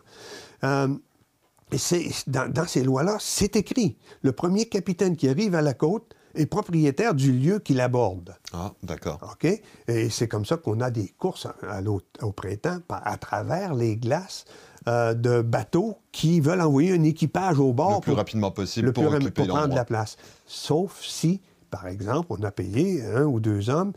et 1.71 1.77
c'est, 1.77 2.09
dans, 2.25 2.51
dans 2.51 2.65
ces 2.65 2.83
lois-là, 2.83 3.17
c'est 3.19 3.55
écrit. 3.55 3.97
Le 4.23 4.31
premier 4.31 4.65
capitaine 4.65 5.15
qui 5.15 5.29
arrive 5.29 5.53
à 5.53 5.61
la 5.61 5.75
côte 5.75 6.14
est 6.35 6.45
propriétaire 6.45 7.13
du 7.13 7.31
lieu 7.31 7.59
qu'il 7.59 7.81
aborde. 7.81 8.35
Ah, 8.53 8.71
d'accord. 8.83 9.19
OK? 9.33 9.61
Et 9.87 10.09
c'est 10.09 10.27
comme 10.27 10.45
ça 10.45 10.57
qu'on 10.57 10.81
a 10.81 10.91
des 10.91 11.09
courses 11.17 11.47
à 11.67 11.81
au 12.21 12.31
printemps 12.31 12.79
à 12.89 13.17
travers 13.17 13.73
les 13.73 13.97
glaces 13.97 14.45
euh, 14.87 15.15
de 15.15 15.41
bateaux 15.41 15.97
qui 16.11 16.39
veulent 16.39 16.61
envoyer 16.61 16.93
un 16.93 17.03
équipage 17.03 17.57
au 17.57 17.73
bord. 17.73 17.95
Le 17.95 18.01
plus 18.01 18.13
rapidement 18.13 18.51
possible 18.51 18.93
pour, 18.93 19.05
prendre 19.47 19.73
la 19.73 19.83
place. 19.83 20.15
Sauf 20.45 21.01
si, 21.01 21.41
par 21.71 21.87
exemple, 21.87 22.27
on 22.29 22.43
a 22.43 22.51
payé 22.51 23.03
un 23.03 23.23
ou 23.23 23.39
deux 23.39 23.71
hommes 23.71 23.93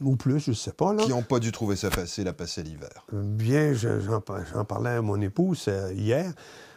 ou 0.00 0.16
plus, 0.16 0.40
je 0.40 0.50
ne 0.50 0.56
sais 0.56 0.72
pas. 0.72 0.92
Là. 0.92 1.04
Qui 1.04 1.10
n'ont 1.10 1.22
pas 1.22 1.38
dû 1.38 1.52
trouver 1.52 1.76
ça 1.76 1.90
facile 1.90 2.26
à 2.26 2.32
passer 2.32 2.64
l'hiver. 2.64 3.06
Bien, 3.12 3.74
j'en 3.74 4.64
parlais 4.64 4.90
à 4.90 5.02
mon 5.02 5.20
épouse 5.20 5.66
euh, 5.68 5.92
hier. 5.94 6.32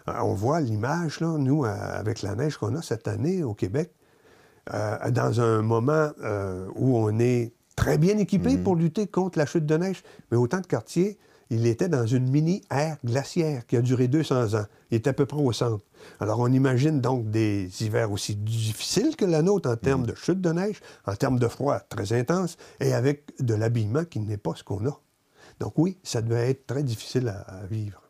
Euh, 0.07 0.13
on 0.21 0.35
voit 0.35 0.61
l'image, 0.61 1.19
là, 1.19 1.35
nous, 1.39 1.65
avec 1.65 2.21
la 2.21 2.35
neige 2.35 2.57
qu'on 2.57 2.75
a 2.75 2.83
cette 2.83 3.07
année 3.07 3.43
au 3.43 3.55
Québec. 3.55 3.91
Euh, 4.73 5.09
dans 5.09 5.41
un 5.41 5.63
moment 5.63 6.11
euh, 6.23 6.67
où 6.75 6.95
on 6.95 7.17
est 7.17 7.51
très 7.75 7.97
bien 7.97 8.17
équipé 8.19 8.57
mhm. 8.57 8.63
pour 8.63 8.75
lutter 8.75 9.07
contre 9.07 9.39
la 9.39 9.47
chute 9.47 9.65
de 9.65 9.75
neige. 9.75 10.03
Mais 10.29 10.37
au 10.37 10.47
temps 10.47 10.61
de 10.61 10.67
quartier, 10.67 11.17
il 11.49 11.65
était 11.65 11.89
dans 11.89 12.05
une 12.05 12.29
mini-ère 12.29 12.97
glaciaire 13.03 13.65
qui 13.65 13.75
a 13.75 13.81
duré 13.81 14.07
200 14.07 14.53
ans. 14.53 14.65
Il 14.91 14.97
était 14.97 15.09
à 15.09 15.13
peu 15.13 15.25
près 15.25 15.41
au 15.41 15.51
centre. 15.51 15.83
Alors, 16.19 16.39
on 16.39 16.51
imagine 16.51 17.01
donc 17.01 17.29
des 17.31 17.69
hivers 17.81 18.11
aussi 18.11 18.35
difficiles 18.35 19.15
que 19.15 19.25
la 19.25 19.41
nôtre 19.41 19.69
en 19.69 19.75
termes 19.75 20.01
mhm. 20.01 20.07
de 20.07 20.15
chute 20.15 20.41
de 20.41 20.51
neige, 20.51 20.79
en 21.05 21.15
termes 21.15 21.39
de 21.39 21.47
froid 21.47 21.79
très 21.79 22.13
intense, 22.13 22.57
et 22.79 22.93
avec 22.93 23.33
de 23.39 23.55
l'habillement 23.55 24.05
qui 24.05 24.19
n'est 24.19 24.37
pas 24.37 24.53
ce 24.55 24.63
qu'on 24.63 24.85
a. 24.87 24.99
Donc 25.59 25.73
oui, 25.77 25.97
ça 26.03 26.21
devait 26.21 26.51
être 26.51 26.67
très 26.67 26.83
difficile 26.83 27.27
à 27.29 27.65
vivre. 27.69 28.00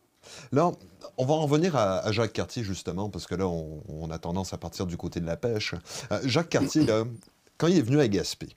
Là, 0.52 0.72
on 1.18 1.26
va 1.26 1.34
en 1.34 1.42
revenir 1.44 1.76
à, 1.76 2.12
Jacques 2.12 2.34
Cartier, 2.34 2.64
justement, 2.64 3.10
parce 3.10 3.26
que 3.26 3.36
là, 3.36 3.48
on, 3.48 4.10
a 4.12 4.20
tendance 4.20 4.54
à 4.54 4.58
partir 4.58 4.86
du 4.86 4.98
côté 4.98 5.20
de 5.20 5.26
la 5.26 5.38
pêche. 5.38 5.76
Euh, 6.12 6.20
Jacques 6.26 6.50
Cartier, 6.50 6.86
là, 6.86 7.04
quand 7.58 7.68
il 7.68 7.78
est 7.78 7.82
venu 7.82 8.00
à 8.00 8.08
Gaspé, 8.08 8.50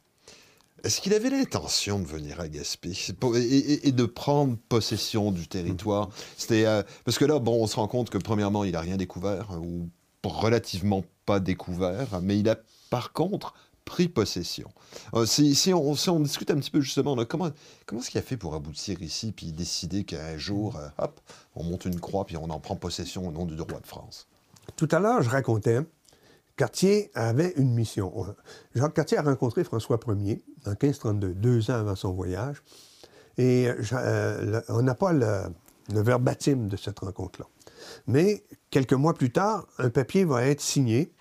est-ce 0.82 1.00
qu'il 1.00 1.14
avait 1.14 1.30
l'intention 1.30 1.98
de 1.98 2.06
venir 2.06 2.40
à 2.40 2.48
Gaspé 2.48 2.92
et, 3.36 3.92
de 3.92 4.04
prendre 4.04 4.56
possession 4.68 5.30
du 5.30 5.48
territoire? 5.48 6.10
C'était 6.36 6.66
euh, 6.66 6.82
parce 7.04 7.18
que 7.18 7.24
là, 7.24 7.38
bon, 7.38 7.62
on 7.62 7.66
se 7.66 7.76
rend 7.76 7.88
compte 7.88 8.10
que 8.10 8.18
premièrement, 8.18 8.64
il 8.64 8.72
n'a 8.72 8.80
rien 8.80 8.96
découvert 8.96 9.50
ou 9.62 9.88
relativement 10.24 11.04
pas 11.26 11.40
découvert, 11.40 12.20
mais 12.22 12.38
il 12.38 12.48
a 12.48 12.56
par 12.90 13.12
contre 13.12 13.54
pris 13.84 14.08
possession. 14.08 14.70
Euh, 15.14 15.26
si, 15.26 15.72
on, 15.74 16.20
discute 16.20 16.50
un 16.50 16.56
petit 16.56 16.70
peu 16.70 16.80
justement, 16.80 17.16
comment, 17.24 17.50
comment 17.86 18.00
est-ce 18.00 18.10
qu'il 18.10 18.18
a 18.18 18.22
fait 18.22 18.36
pour 18.36 18.54
aboutir 18.54 19.02
ici, 19.02 19.32
puis 19.32 19.52
décider 19.52 20.04
qu'un 20.04 20.38
jour, 20.38 20.76
euh, 20.76 20.88
hop, 20.98 21.20
on 21.54 21.64
monte 21.64 21.84
une 21.84 22.00
croix, 22.00 22.24
puis 22.24 22.36
on 22.36 22.50
en 22.50 22.60
prend 22.60 22.76
possession 22.76 23.28
au 23.28 23.32
nom 23.32 23.44
du 23.44 23.60
roi 23.60 23.80
de 23.80 23.86
France? 23.86 24.26
Tout 24.76 24.88
à 24.90 24.98
l'heure, 24.98 25.22
je 25.22 25.30
racontais, 25.30 25.80
Cartier 26.56 27.10
avait 27.14 27.52
une 27.56 27.74
mission. 27.74 28.12
Jacques 28.74 28.94
Cartier 28.94 29.18
a 29.18 29.22
rencontré 29.22 29.64
François 29.64 29.98
Ier 30.08 30.42
en 30.66 30.70
1532, 30.70 31.34
deux 31.34 31.70
ans 31.70 31.74
avant 31.74 31.96
son 31.96 32.12
voyage, 32.12 32.62
et 33.36 33.68
euh, 33.68 34.60
on 34.68 34.82
n'a 34.82 34.94
pas 34.94 35.12
le, 35.12 35.42
le 35.92 36.00
verbatim 36.00 36.68
de 36.68 36.76
cette 36.76 37.00
rencontre-là. 37.00 37.46
Mais 38.06 38.44
quelques 38.70 38.94
mois 38.94 39.14
plus 39.14 39.30
tard, 39.30 39.66
un 39.78 39.90
papier 39.90 40.24
va 40.24 40.46
être 40.46 40.60
signé 40.60 41.12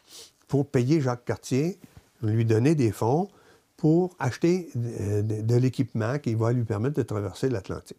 pour 0.48 0.70
payer 0.70 1.02
Jacques 1.02 1.26
Cartier 1.26 1.80
lui 2.24 2.46
donner 2.46 2.76
des 2.76 2.92
fonds 2.92 3.30
pour 3.78 4.16
acheter 4.20 4.70
euh, 4.78 5.22
de, 5.22 5.56
l'équipement 5.56 6.18
qui 6.20 6.36
va 6.36 6.52
lui 6.54 6.64
permettre 6.64 6.96
de 6.96 7.04
traverser 7.04 7.50
l'Atlantique. 7.50 7.98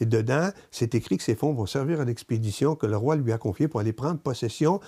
Et 0.00 0.06
dedans, 0.06 0.50
c'est 0.70 0.94
écrit 0.94 1.16
que 1.16 1.22
ces 1.22 1.34
fonds 1.34 1.52
vont 1.52 1.66
servir 1.66 2.00
à 2.00 2.04
l'expédition 2.04 2.74
que 2.76 2.86
le 2.86 2.96
roi 2.96 3.16
lui 3.16 3.32
a 3.32 3.38
confiée 3.38 3.68
pour 3.68 3.80
aller 3.80 3.92
prendre 3.92 4.18
possession. 4.18 4.80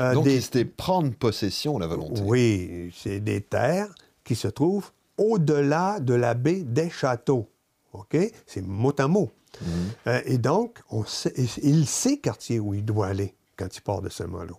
Euh, 0.00 0.14
Donc, 0.14 0.28
c'était 0.28 0.64
prendre 0.64 1.12
possession, 1.12 1.78
la 1.78 1.86
volonté. 1.86 2.20
Oui, 2.24 2.92
c'est 2.94 3.20
des 3.20 3.40
terres 3.40 3.94
qui 4.24 4.34
se 4.34 4.48
trouvent 4.48 4.90
au-delà 5.16 6.00
de 6.00 6.14
la 6.14 6.34
baie 6.34 6.62
des 6.62 6.90
Châteaux. 6.90 7.48
OK? 7.92 8.16
C'est 8.46 8.62
mot 8.62 8.94
à 8.98 9.08
mot. 9.08 9.30
Mhm. 9.60 9.68
Euh, 10.08 10.20
et 10.24 10.38
donc, 10.38 10.80
on 10.90 11.04
sait, 11.04 11.32
il 11.62 11.86
sait 11.86 12.16
Cartier 12.16 12.58
où 12.58 12.74
il 12.74 12.84
doit 12.84 13.06
aller 13.06 13.34
quand 13.56 13.74
il 13.76 13.82
part 13.82 14.02
de 14.02 14.08
Saint-Malo. 14.08 14.56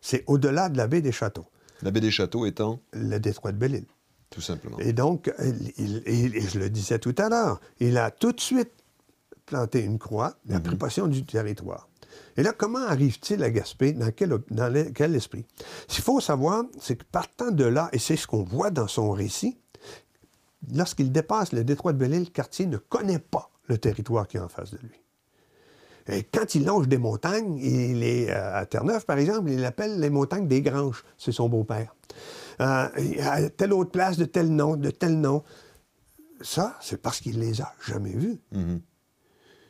C'est 0.00 0.24
au-delà 0.26 0.68
de 0.68 0.76
la 0.76 0.86
baie 0.86 1.00
des 1.00 1.12
Châteaux. 1.12 1.46
La 1.82 1.90
baie 1.90 2.00
des 2.00 2.10
Châteaux 2.10 2.46
étant 2.46 2.80
Le 2.92 3.18
détroit 3.18 3.52
de 3.52 3.58
Belle-Île. 3.58 3.86
Tout 4.30 4.40
simplement. 4.40 4.78
Et 4.78 4.92
donc, 4.92 5.32
il, 5.78 6.02
je 6.48 6.58
le 6.58 6.68
disais 6.68 6.98
tout 6.98 7.14
à 7.18 7.28
l'heure, 7.28 7.60
il 7.78 7.96
a 7.96 8.10
tout 8.10 8.32
de 8.32 8.40
suite 8.40 8.72
planté 9.46 9.82
une 9.82 9.98
croix, 9.98 10.36
la 10.46 10.58
mm 10.58 11.08
du 11.08 11.24
territoire. 11.24 11.88
Et 12.36 12.42
là, 12.42 12.52
comment 12.52 12.84
arrive-t-il 12.84 13.42
à 13.42 13.50
Gaspé? 13.50 13.92
Dans 13.92 14.10
quel, 14.10 14.36
dans 14.50 14.92
quel 14.94 15.14
esprit? 15.14 15.44
Ce 15.86 15.94
qu'il 15.94 16.04
faut 16.04 16.20
savoir, 16.20 16.64
c'est 16.80 16.96
que 16.96 17.04
partant 17.04 17.50
de 17.50 17.64
là, 17.64 17.88
et 17.92 17.98
c'est 17.98 18.16
ce 18.16 18.26
qu'on 18.26 18.42
voit 18.42 18.70
dans 18.70 18.88
son 18.88 19.10
récit, 19.12 19.58
lorsqu'il 20.74 21.12
dépasse 21.12 21.52
le 21.52 21.62
détroit 21.64 21.92
de 21.92 21.98
Belle-Île, 21.98 22.30
Cartier 22.30 22.66
ne 22.66 22.78
connaît 22.78 23.20
pas 23.20 23.50
le 23.68 23.78
territoire 23.78 24.26
qui 24.26 24.36
est 24.36 24.40
en 24.40 24.48
face 24.48 24.72
de 24.72 24.78
lui. 24.78 25.00
Et 26.08 26.22
quand 26.22 26.54
il 26.54 26.64
longe 26.64 26.88
des 26.88 26.98
montagnes, 26.98 27.58
il 27.58 28.02
est 28.02 28.30
euh, 28.30 28.58
à 28.58 28.66
Terre-Neuve, 28.66 29.04
par 29.04 29.18
exemple, 29.18 29.50
il 29.50 29.64
appelle 29.64 29.98
les 29.98 30.10
montagnes 30.10 30.46
des 30.46 30.62
Granges. 30.62 31.04
C'est 31.18 31.32
son 31.32 31.48
beau-père. 31.48 31.94
Euh, 32.60 32.88
à 33.22 33.50
telle 33.50 33.72
autre 33.72 33.90
place, 33.90 34.16
de 34.16 34.24
tel 34.24 34.48
nom, 34.48 34.76
de 34.76 34.90
tel 34.90 35.20
nom. 35.20 35.42
Ça, 36.40 36.76
c'est 36.80 37.00
parce 37.00 37.20
qu'il 37.20 37.40
les 37.40 37.60
a 37.60 37.72
jamais 37.86 38.12
vus. 38.12 38.38
Mm-hmm. 38.54 38.80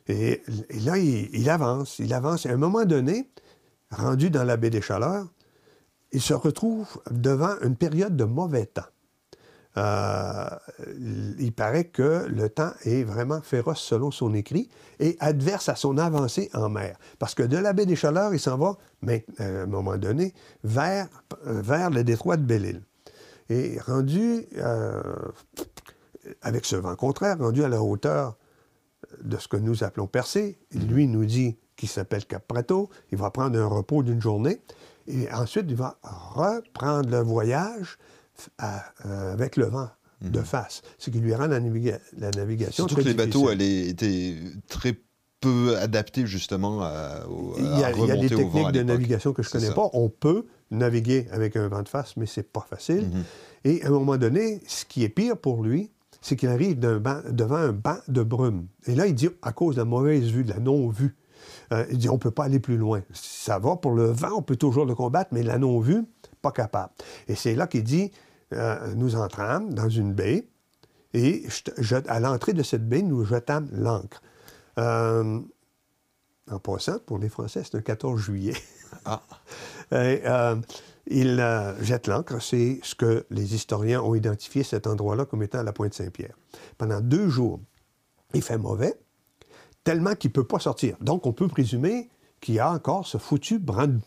et, 0.08 0.42
là, 0.84 0.98
il, 0.98 1.50
avance, 1.50 1.98
il 1.98 2.12
avance. 2.12 2.44
Et 2.44 2.50
à 2.50 2.52
un 2.52 2.58
moment 2.58 2.84
donné, 2.84 3.30
rendu 3.90 4.30
dans 4.30 4.44
la 4.44 4.56
baie 4.56 4.70
des 4.70 4.82
Chaleurs, 4.82 5.26
il 6.12 6.20
se 6.20 6.34
retrouve 6.34 6.86
devant 7.10 7.58
une 7.62 7.76
période 7.76 8.16
de 8.16 8.24
mauvais 8.24 8.66
temps. 8.66 8.82
Euh, 9.78 10.48
il 11.38 11.52
paraît 11.52 11.84
que 11.84 12.26
le 12.28 12.48
temps 12.48 12.72
est 12.84 13.04
vraiment 13.04 13.42
féroce 13.42 13.80
selon 13.80 14.10
son 14.10 14.32
écrit 14.32 14.70
et 15.00 15.16
adverse 15.20 15.68
à 15.68 15.76
son 15.76 15.98
avancée 15.98 16.50
en 16.54 16.68
mer. 16.70 16.96
Parce 17.18 17.34
que 17.34 17.42
de 17.42 17.58
la 17.58 17.72
baie 17.72 17.84
des 17.84 17.96
Chaleurs, 17.96 18.32
il 18.32 18.40
s'en 18.40 18.56
va, 18.56 18.76
mais, 19.02 19.26
à 19.38 19.44
un 19.44 19.66
moment 19.66 19.98
donné, 19.98 20.32
vers, 20.64 21.08
vers 21.44 21.90
le 21.90 22.04
détroit 22.04 22.36
de 22.36 22.44
Belle-Île. 22.44 22.82
Et 23.50 23.78
rendu, 23.80 24.46
euh, 24.56 25.02
avec 26.42 26.64
ce 26.64 26.76
vent 26.76 26.96
contraire, 26.96 27.38
rendu 27.38 27.62
à 27.62 27.68
la 27.68 27.82
hauteur 27.82 28.36
de 29.22 29.36
ce 29.36 29.46
que 29.46 29.56
nous 29.56 29.84
appelons 29.84 30.06
Percé, 30.06 30.58
lui 30.72 31.06
nous 31.06 31.24
dit 31.24 31.56
qu'il 31.76 31.88
s'appelle 31.88 32.24
Cap 32.24 32.46
Prato, 32.46 32.88
il 33.12 33.18
va 33.18 33.30
prendre 33.30 33.58
un 33.58 33.66
repos 33.66 34.02
d'une 34.02 34.20
journée, 34.20 34.62
et 35.06 35.30
ensuite 35.32 35.66
il 35.68 35.76
va 35.76 35.98
reprendre 36.02 37.10
le 37.10 37.20
voyage 37.20 37.98
euh, 38.62 39.32
avec 39.32 39.56
le 39.56 39.66
vent 39.66 39.88
de 40.22 40.40
face, 40.40 40.82
ce 40.98 41.10
qui 41.10 41.18
lui 41.20 41.34
rend 41.34 41.46
la, 41.46 41.58
la 41.60 42.30
navigation 42.30 42.86
Surtout 42.88 42.96
que 42.96 43.00
les 43.02 43.14
bateaux 43.14 43.52
difficile. 43.54 43.88
étaient 43.90 44.34
très 44.68 44.98
peu 45.40 45.76
adaptés 45.76 46.26
justement 46.26 46.80
à, 46.82 47.26
au- 47.28 47.54
Il 47.58 47.64
y 47.64 47.84
a, 47.84 47.92
il 47.92 48.06
y 48.06 48.10
a 48.10 48.16
des 48.16 48.28
techniques 48.28 48.72
de 48.72 48.82
navigation 48.82 49.32
que 49.34 49.42
je 49.42 49.48
ne 49.48 49.52
connais 49.52 49.66
ça. 49.66 49.74
pas. 49.74 49.90
On 49.92 50.08
peut 50.08 50.46
naviguer 50.70 51.28
avec 51.30 51.54
un 51.56 51.68
vent 51.68 51.82
de 51.82 51.88
face, 51.88 52.16
mais 52.16 52.24
c'est 52.26 52.50
pas 52.50 52.66
facile. 52.68 53.08
Mhm. 53.12 53.24
Et 53.64 53.82
à 53.84 53.88
un 53.88 53.90
moment 53.90 54.16
donné, 54.16 54.62
ce 54.66 54.84
qui 54.86 55.04
est 55.04 55.08
pire 55.10 55.36
pour 55.36 55.62
lui, 55.62 55.90
c'est 56.22 56.34
qu'il 56.34 56.48
arrive 56.48 56.78
banc- 56.98 57.20
devant 57.30 57.56
un 57.56 57.72
banc 57.72 57.98
de 58.08 58.22
brume. 58.22 58.66
Et 58.86 58.94
là, 58.94 59.06
il 59.06 59.14
dit, 59.14 59.28
à 59.42 59.52
cause 59.52 59.74
de 59.76 59.80
la 59.82 59.84
mauvaise 59.84 60.24
vue, 60.24 60.44
de 60.44 60.50
la 60.50 60.58
non-vue, 60.60 61.14
euh, 61.72 61.84
il 61.90 61.98
dit, 61.98 62.08
on 62.08 62.14
ne 62.14 62.18
peut 62.18 62.30
pas 62.30 62.44
aller 62.44 62.58
plus 62.58 62.78
loin. 62.78 63.02
Ça 63.12 63.58
va 63.58 63.76
pour 63.76 63.92
le 63.92 64.06
vent, 64.06 64.30
on 64.38 64.42
peut 64.42 64.56
toujours 64.56 64.86
le 64.86 64.94
combattre, 64.94 65.28
mais 65.32 65.42
la 65.42 65.58
non-vue, 65.58 66.04
pas 66.42 66.52
capable. 66.52 66.92
Et 67.28 67.34
c'est 67.34 67.54
là 67.54 67.66
qu'il 67.66 67.84
dit, 67.84 68.10
euh, 68.52 68.94
nous 68.94 69.16
entrâmes 69.16 69.72
dans 69.74 69.88
une 69.88 70.12
baie, 70.12 70.46
et 71.14 71.44
je- 71.48 71.70
je- 71.82 72.08
à 72.08 72.20
l'entrée 72.20 72.52
de 72.52 72.62
cette 72.62 72.88
baie, 72.88 73.02
nous 73.02 73.24
jetâmes 73.24 73.68
l'ancre. 73.72 74.22
Euh, 74.78 75.40
en 76.50 76.58
passant, 76.58 76.98
pour 77.00 77.18
les 77.18 77.28
Français, 77.28 77.62
c'est 77.64 77.76
un 77.76 77.80
14 77.82 78.20
juillet. 78.20 78.54
Ah. 79.04 79.22
Et, 79.92 80.22
euh, 80.26 80.56
il 81.08 81.44
jette 81.80 82.06
l'ancre. 82.08 82.40
C'est 82.42 82.80
ce 82.82 82.94
que 82.94 83.24
les 83.30 83.54
historiens 83.54 84.00
ont 84.02 84.14
identifié 84.14 84.62
cet 84.64 84.86
endroit-là 84.86 85.24
comme 85.24 85.42
étant 85.42 85.62
la 85.62 85.72
pointe 85.72 85.94
Saint-Pierre. 85.94 86.36
Pendant 86.78 87.00
deux 87.00 87.28
jours, 87.28 87.60
il 88.34 88.42
fait 88.42 88.58
mauvais, 88.58 88.94
tellement 89.84 90.14
qu'il 90.14 90.30
ne 90.30 90.34
peut 90.34 90.44
pas 90.46 90.58
sortir. 90.58 90.96
Donc, 91.00 91.26
on 91.26 91.32
peut 91.32 91.48
présumer 91.48 92.08
qu'il 92.40 92.54
y 92.56 92.58
a 92.60 92.70
encore 92.70 93.06
ce 93.06 93.18
foutu 93.18 93.58
bran- 93.58 93.98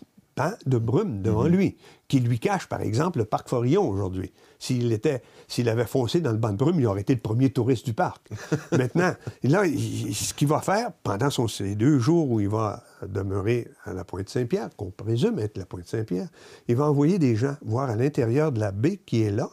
de 0.65 0.77
brume 0.77 1.21
devant 1.21 1.45
lui, 1.47 1.77
qui 2.07 2.19
lui 2.19 2.39
cache, 2.39 2.67
par 2.67 2.81
exemple, 2.81 3.19
le 3.19 3.25
parc 3.25 3.49
Forillon 3.49 3.87
aujourd'hui. 3.89 4.31
S'il 4.57 4.91
était, 4.91 5.21
s'il 5.47 5.69
avait 5.69 5.85
foncé 5.85 6.19
dans 6.21 6.31
le 6.31 6.37
banc 6.37 6.51
de 6.51 6.57
brume, 6.57 6.79
il 6.79 6.85
aurait 6.87 7.01
été 7.01 7.13
le 7.13 7.19
premier 7.21 7.49
touriste 7.49 7.85
du 7.85 7.93
parc. 7.93 8.29
Maintenant, 8.71 9.13
là, 9.43 9.65
il- 9.65 10.13
ce 10.15 10.33
qu'il 10.33 10.47
va 10.47 10.59
faire 10.61 10.91
pendant 11.03 11.29
son- 11.29 11.47
ces 11.47 11.75
deux 11.75 11.99
jours 11.99 12.29
où 12.29 12.39
il 12.39 12.49
va 12.49 12.83
demeurer 13.07 13.67
à 13.85 13.93
la 13.93 14.03
pointe 14.03 14.29
Saint-Pierre, 14.29 14.69
qu'on 14.75 14.91
présume 14.91 15.39
être 15.39 15.57
la 15.57 15.65
pointe 15.65 15.87
Saint-Pierre, 15.87 16.27
il 16.67 16.75
va 16.75 16.85
envoyer 16.89 17.19
des 17.19 17.35
gens 17.35 17.55
voir 17.61 17.89
à 17.89 17.95
l'intérieur 17.95 18.51
de 18.51 18.59
la 18.59 18.71
baie 18.71 18.97
qui 19.05 19.21
est 19.21 19.31
là, 19.31 19.49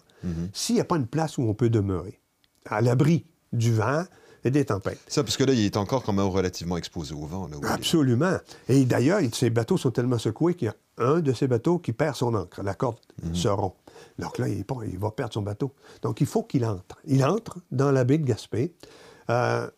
s'il 0.52 0.75
n'y 0.75 0.81
a 0.81 0.85
pas 0.85 0.97
une 0.97 1.07
place 1.07 1.38
où 1.38 1.43
on 1.43 1.55
peut 1.55 1.71
demeurer, 1.71 2.19
à 2.64 2.81
l'abri 2.81 3.26
du 3.52 3.73
vent 3.73 4.02
et 4.47 4.50
des 4.50 4.65
tempêtes. 4.65 5.00
Ça, 5.09 5.23
parce 5.25 5.37
que 5.37 5.45
là, 5.45 5.53
il 5.53 5.65
est 5.65 5.76
encore 5.76 6.03
quand 6.03 6.12
même 6.12 6.26
relativement 6.26 6.76
exposé 6.76 7.15
au 7.15 7.26
vent. 7.26 7.49
Là. 7.49 7.57
Absolument. 7.71 8.37
Et 8.69 8.85
d'ailleurs, 8.85 9.21
il- 9.21 9.35
ces 9.35 9.50
bateaux 9.50 9.76
sont 9.76 9.91
tellement 9.91 10.19
secoués 10.19 10.55
qu'il 10.55 10.67
y 10.67 10.69
a 10.69 10.76
un 10.99 11.21
de 11.21 11.33
ces 11.33 11.47
bateaux 11.47 11.79
qui 11.79 11.93
perd 11.93 12.15
son 12.17 12.35
ancre. 12.35 12.62
La 12.62 12.75
corde 12.75 12.99
se 13.33 13.49
rompt. 13.49 13.75
Donc 14.19 14.38
là, 14.38 14.49
il, 14.49 14.65
va 14.99 15.11
perdre 15.11 15.33
son 15.35 15.43
bateau. 15.43 15.73
Donc 16.03 16.21
il 16.21 16.26
faut 16.26 16.43
qu'il 16.43 16.65
entre. 16.65 16.99
Il 17.07 17.25
entre 17.25 17.59
dans 17.71 17.91
la 17.93 18.05
baie 18.05 18.19
de 18.19 18.25
Gaspé. 18.25 18.75
Euh, 19.31 19.69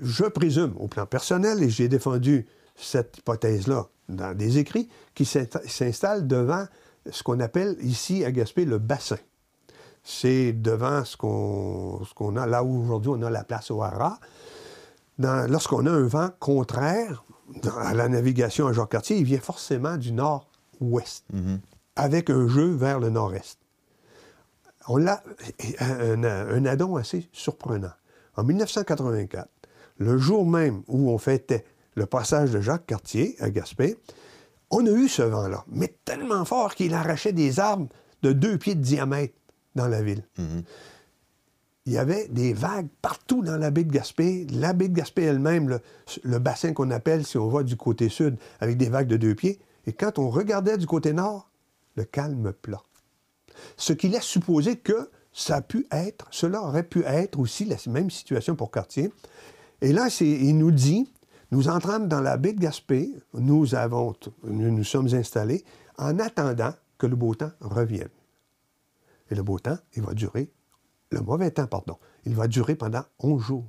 je 0.00 0.24
présume, 0.24 0.74
au 0.78 0.86
plan 0.88 1.06
personnel, 1.06 1.62
et 1.62 1.70
j'ai 1.70 1.88
défendu 1.88 2.46
cette 2.76 3.18
hypothèse-là 3.18 3.88
dans 4.08 4.36
des 4.36 4.58
écrits, 4.58 4.88
qui 5.14 5.24
s'insta- 5.24 5.66
s'installe 5.66 6.26
devant 6.26 6.66
ce 7.10 7.22
qu'on 7.22 7.40
appelle 7.40 7.76
ici 7.80 8.24
à 8.24 8.30
Gaspé 8.32 8.64
le 8.64 8.78
bassin. 8.78 9.18
C'est 10.02 10.52
devant 10.52 11.04
ce 11.04 11.16
qu'on 11.16 12.04
ce 12.04 12.12
qu'on 12.14 12.36
a 12.36 12.46
là 12.46 12.64
où 12.64 12.82
aujourd'hui 12.82 13.12
on 13.14 13.22
a 13.22 13.30
la 13.30 13.44
place 13.44 13.70
au 13.70 13.82
Hara. 13.82 14.18
Dans- 15.18 15.48
Lorsqu'on 15.50 15.86
a 15.86 15.90
un 15.90 16.06
vent 16.06 16.30
contraire 16.40 17.24
dans- 17.62 17.76
à 17.76 17.94
la 17.94 18.08
navigation 18.08 18.66
à 18.66 18.72
Jacques-Cartier, 18.72 19.18
il 19.18 19.24
vient 19.24 19.38
forcément 19.40 19.96
du 19.96 20.12
nord-ouest, 20.12 21.24
Mhm. 21.32 21.60
avec 21.96 22.30
un 22.30 22.48
jeu 22.48 22.72
vers 22.72 22.98
le 22.98 23.10
nord-est. 23.10 23.58
On 24.88 25.06
a 25.06 25.22
un, 25.80 26.24
un 26.24 26.64
addon 26.66 26.96
assez 26.96 27.28
surprenant. 27.32 27.92
En 28.36 28.42
1984, 28.42 29.48
le 29.98 30.18
jour 30.18 30.44
même 30.46 30.82
où 30.88 31.10
on 31.10 31.18
fêtait 31.18 31.64
le 31.94 32.06
passage 32.06 32.50
de 32.50 32.60
Jacques 32.60 32.86
Cartier 32.86 33.36
à 33.38 33.50
Gaspé, 33.50 33.96
on 34.70 34.84
a 34.86 34.90
eu 34.90 35.06
ce 35.08 35.22
vent-là, 35.22 35.64
mais 35.68 35.94
tellement 36.04 36.44
fort 36.44 36.74
qu'il 36.74 36.94
arrachait 36.94 37.32
des 37.32 37.60
arbres 37.60 37.88
de 38.22 38.32
deux 38.32 38.56
pieds 38.58 38.74
de 38.74 38.80
diamètre 38.82 39.34
dans 39.74 39.88
la 39.88 40.02
ville. 40.02 40.24
Mhm. 40.38 40.62
Il 41.86 41.92
y 41.92 41.98
avait 41.98 42.28
des 42.28 42.52
vagues 42.52 42.88
partout 43.00 43.42
dans 43.42 43.56
la 43.56 43.72
baie 43.72 43.82
de 43.82 43.90
Gaspé. 43.90 44.46
La 44.52 44.72
baie 44.72 44.88
de 44.88 44.94
Gaspé 44.94 45.22
elle-même, 45.22 45.68
le, 45.68 45.80
le 46.22 46.38
bassin 46.38 46.72
qu'on 46.72 46.90
appelle, 46.92 47.26
si 47.26 47.38
on 47.38 47.48
va 47.48 47.64
du 47.64 47.76
côté 47.76 48.08
sud, 48.08 48.36
avec 48.60 48.76
des 48.76 48.88
vagues 48.88 49.08
de 49.08 49.16
deux 49.16 49.34
pieds. 49.34 49.58
Et 49.86 49.92
quand 49.92 50.18
on 50.20 50.30
regardait 50.30 50.78
du 50.78 50.86
côté 50.86 51.12
nord, 51.12 51.50
le 51.96 52.04
calme 52.04 52.52
plat. 52.52 52.82
Ce 53.76 53.92
qui 53.92 54.08
laisse 54.08 54.22
supposer 54.22 54.76
que 54.76 55.10
ça 55.32 55.56
a 55.56 55.62
pu 55.62 55.86
être, 55.90 56.26
cela 56.30 56.62
aurait 56.62 56.82
pu 56.84 57.02
être 57.04 57.38
aussi 57.38 57.64
la 57.64 57.76
même 57.88 58.10
situation 58.10 58.54
pour 58.54 58.70
Cartier. 58.70 59.12
Et 59.80 59.92
là, 59.92 60.08
il 60.20 60.56
nous 60.56 60.70
dit, 60.70 61.10
nous 61.50 61.68
entrâmes 61.68 62.06
dans 62.06 62.20
la 62.20 62.36
baie 62.36 62.52
de 62.52 62.60
Gaspé, 62.60 63.12
nous, 63.34 63.74
avons, 63.74 64.14
nous 64.44 64.70
nous 64.70 64.84
sommes 64.84 65.12
installés 65.14 65.64
en 65.98 66.18
attendant 66.18 66.72
que 66.98 67.06
le 67.06 67.16
beau 67.16 67.34
temps 67.34 67.50
revienne. 67.60 68.08
Et 69.32 69.34
le 69.34 69.42
beau 69.42 69.58
temps, 69.58 69.78
il 69.96 70.02
va 70.02 70.12
durer, 70.12 70.52
le 71.10 71.22
mauvais 71.22 71.50
temps, 71.50 71.66
pardon, 71.66 71.96
il 72.26 72.34
va 72.34 72.48
durer 72.48 72.74
pendant 72.74 73.02
11 73.18 73.42
jours. 73.42 73.64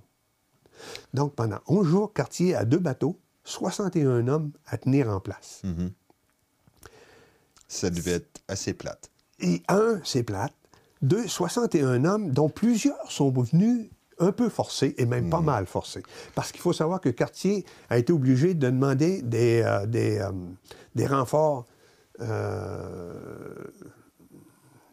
Donc, 1.14 1.36
pendant 1.36 1.60
11 1.68 1.88
jours, 1.88 2.14
Cartier 2.14 2.54
a 2.54 2.66
deux 2.66 2.80
bateaux, 2.80 3.18
61 3.46 4.28
hommes 4.28 4.52
à 4.66 4.78
tenir 4.78 5.08
en 5.08 5.22
place. 5.22 5.62
Mhm. 5.64 5.94
Ça 7.70 7.90
devait 7.90 8.12
être 8.12 8.42
assez 8.50 8.74
plate. 8.74 9.10
Et 9.40 9.64
un, 9.70 10.02
c'est 10.04 10.24
plate. 10.24 10.54
Deux, 11.02 11.30
61 11.30 12.04
hommes, 12.04 12.32
dont 12.32 12.50
plusieurs 12.50 13.10
sont 13.10 13.30
venus 13.32 13.90
un 14.20 14.34
peu 14.34 14.50
forcés, 14.50 14.96
et 14.98 15.06
même 15.06 15.30
pas 15.30 15.40
mal 15.40 15.66
forcés. 15.66 16.04
Parce 16.36 16.52
qu'il 16.52 16.60
faut 16.60 16.74
savoir 16.74 17.00
que 17.00 17.08
Cartier 17.08 17.66
a 17.90 17.98
été 17.98 18.12
obligé 18.12 18.54
de 18.54 18.70
demander 18.70 19.22
des, 19.22 19.62
euh, 19.62 19.86
des, 19.86 20.20
euh, 20.20 20.30
des 20.94 21.08
renforts, 21.08 21.66
euh, 22.20 23.14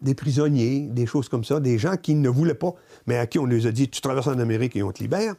des 0.02 0.14
prisonniers, 0.14 0.80
des 0.88 1.06
choses 1.06 1.28
comme 1.28 1.44
ça, 1.44 1.60
des 1.60 1.78
gens 1.78 1.96
qui 1.96 2.14
ne 2.14 2.28
voulaient 2.28 2.54
pas, 2.54 2.74
mais 3.06 3.16
à 3.18 3.26
qui 3.26 3.38
on 3.38 3.46
les 3.46 3.66
a 3.66 3.72
dit, 3.72 3.88
tu 3.88 4.00
traverses 4.00 4.26
en 4.28 4.38
Amérique 4.38 4.76
et 4.76 4.82
on 4.82 4.92
te 4.92 5.02
libère. 5.02 5.34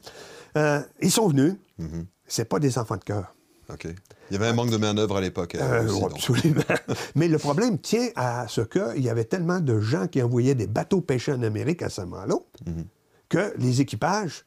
Euh, 0.58 0.82
ils 1.02 1.12
sont 1.12 1.28
venus. 1.28 1.56
Mhm. 1.80 2.06
C'est 2.28 2.46
pas 2.46 2.60
des 2.60 2.78
enfants 2.78 2.98
de 2.98 3.04
cœur. 3.04 3.34
OK. 3.72 3.88
Il 4.30 4.34
y 4.34 4.36
avait 4.38 4.48
un 4.48 4.54
manque 4.54 4.70
de 4.70 4.78
main-d'œuvre 4.78 5.18
à 5.18 5.22
l'époque. 5.22 5.56
euh, 5.56 5.88
Euh, 5.88 6.06
absolument. 6.06 6.62
Mais 7.16 7.28
le 7.28 7.38
problème 7.38 7.78
tient 7.80 8.10
à 8.16 8.48
ce 8.48 8.62
qu'il 8.62 9.04
y 9.04 9.10
avait 9.10 9.24
tellement 9.26 9.60
de 9.60 9.80
gens 9.80 10.08
qui 10.08 10.22
envoyaient 10.22 10.56
des 10.56 10.68
bateaux 10.68 11.02
pêchés 11.02 11.34
en 11.34 11.42
Amérique 11.44 11.82
à 11.82 11.90
ce 11.90 12.02
moment-là 12.02 12.36
Mhm. 12.66 12.86
que 13.30 13.54
les 13.58 13.82
équipages, 13.82 14.46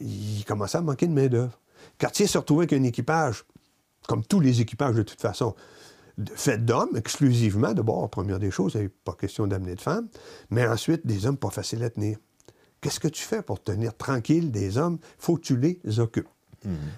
ils 0.00 0.44
commençaient 0.46 0.78
à 0.78 0.82
manquer 0.82 1.06
de 1.06 1.12
main-d'œuvre. 1.12 1.58
Cartier 1.98 2.26
se 2.26 2.38
retrouvait 2.38 2.64
avec 2.64 2.72
un 2.74 2.84
équipage, 2.84 3.44
comme 4.06 4.24
tous 4.24 4.40
les 4.40 4.60
équipages 4.60 4.94
de 4.94 5.02
toute 5.02 5.20
façon, 5.20 5.54
de- 6.18 6.30
fait 6.34 6.58
d'hommes 6.64 6.96
exclusivement. 6.96 7.72
D'abord, 7.72 8.08
première 8.10 8.38
des 8.38 8.50
choses, 8.50 8.74
il 8.74 8.78
n'y 8.78 8.84
avait 8.84 8.94
pas 9.04 9.14
question 9.14 9.46
d'amener 9.46 9.74
de 9.74 9.80
femmes, 9.80 10.08
mais 10.50 10.66
ensuite, 10.66 11.06
des 11.06 11.26
hommes 11.26 11.38
pas 11.38 11.50
faciles 11.50 11.82
à 11.84 11.90
tenir. 11.90 12.18
Qu'est-ce 12.80 13.00
que 13.00 13.08
tu 13.08 13.22
fais 13.22 13.42
pour 13.42 13.62
tenir 13.62 13.96
tranquille 13.96 14.50
des 14.52 14.78
hommes? 14.78 14.98
faut 15.18 15.36
que 15.36 15.40
tu 15.42 15.56
les 15.56 15.80
occupes. 15.98 16.28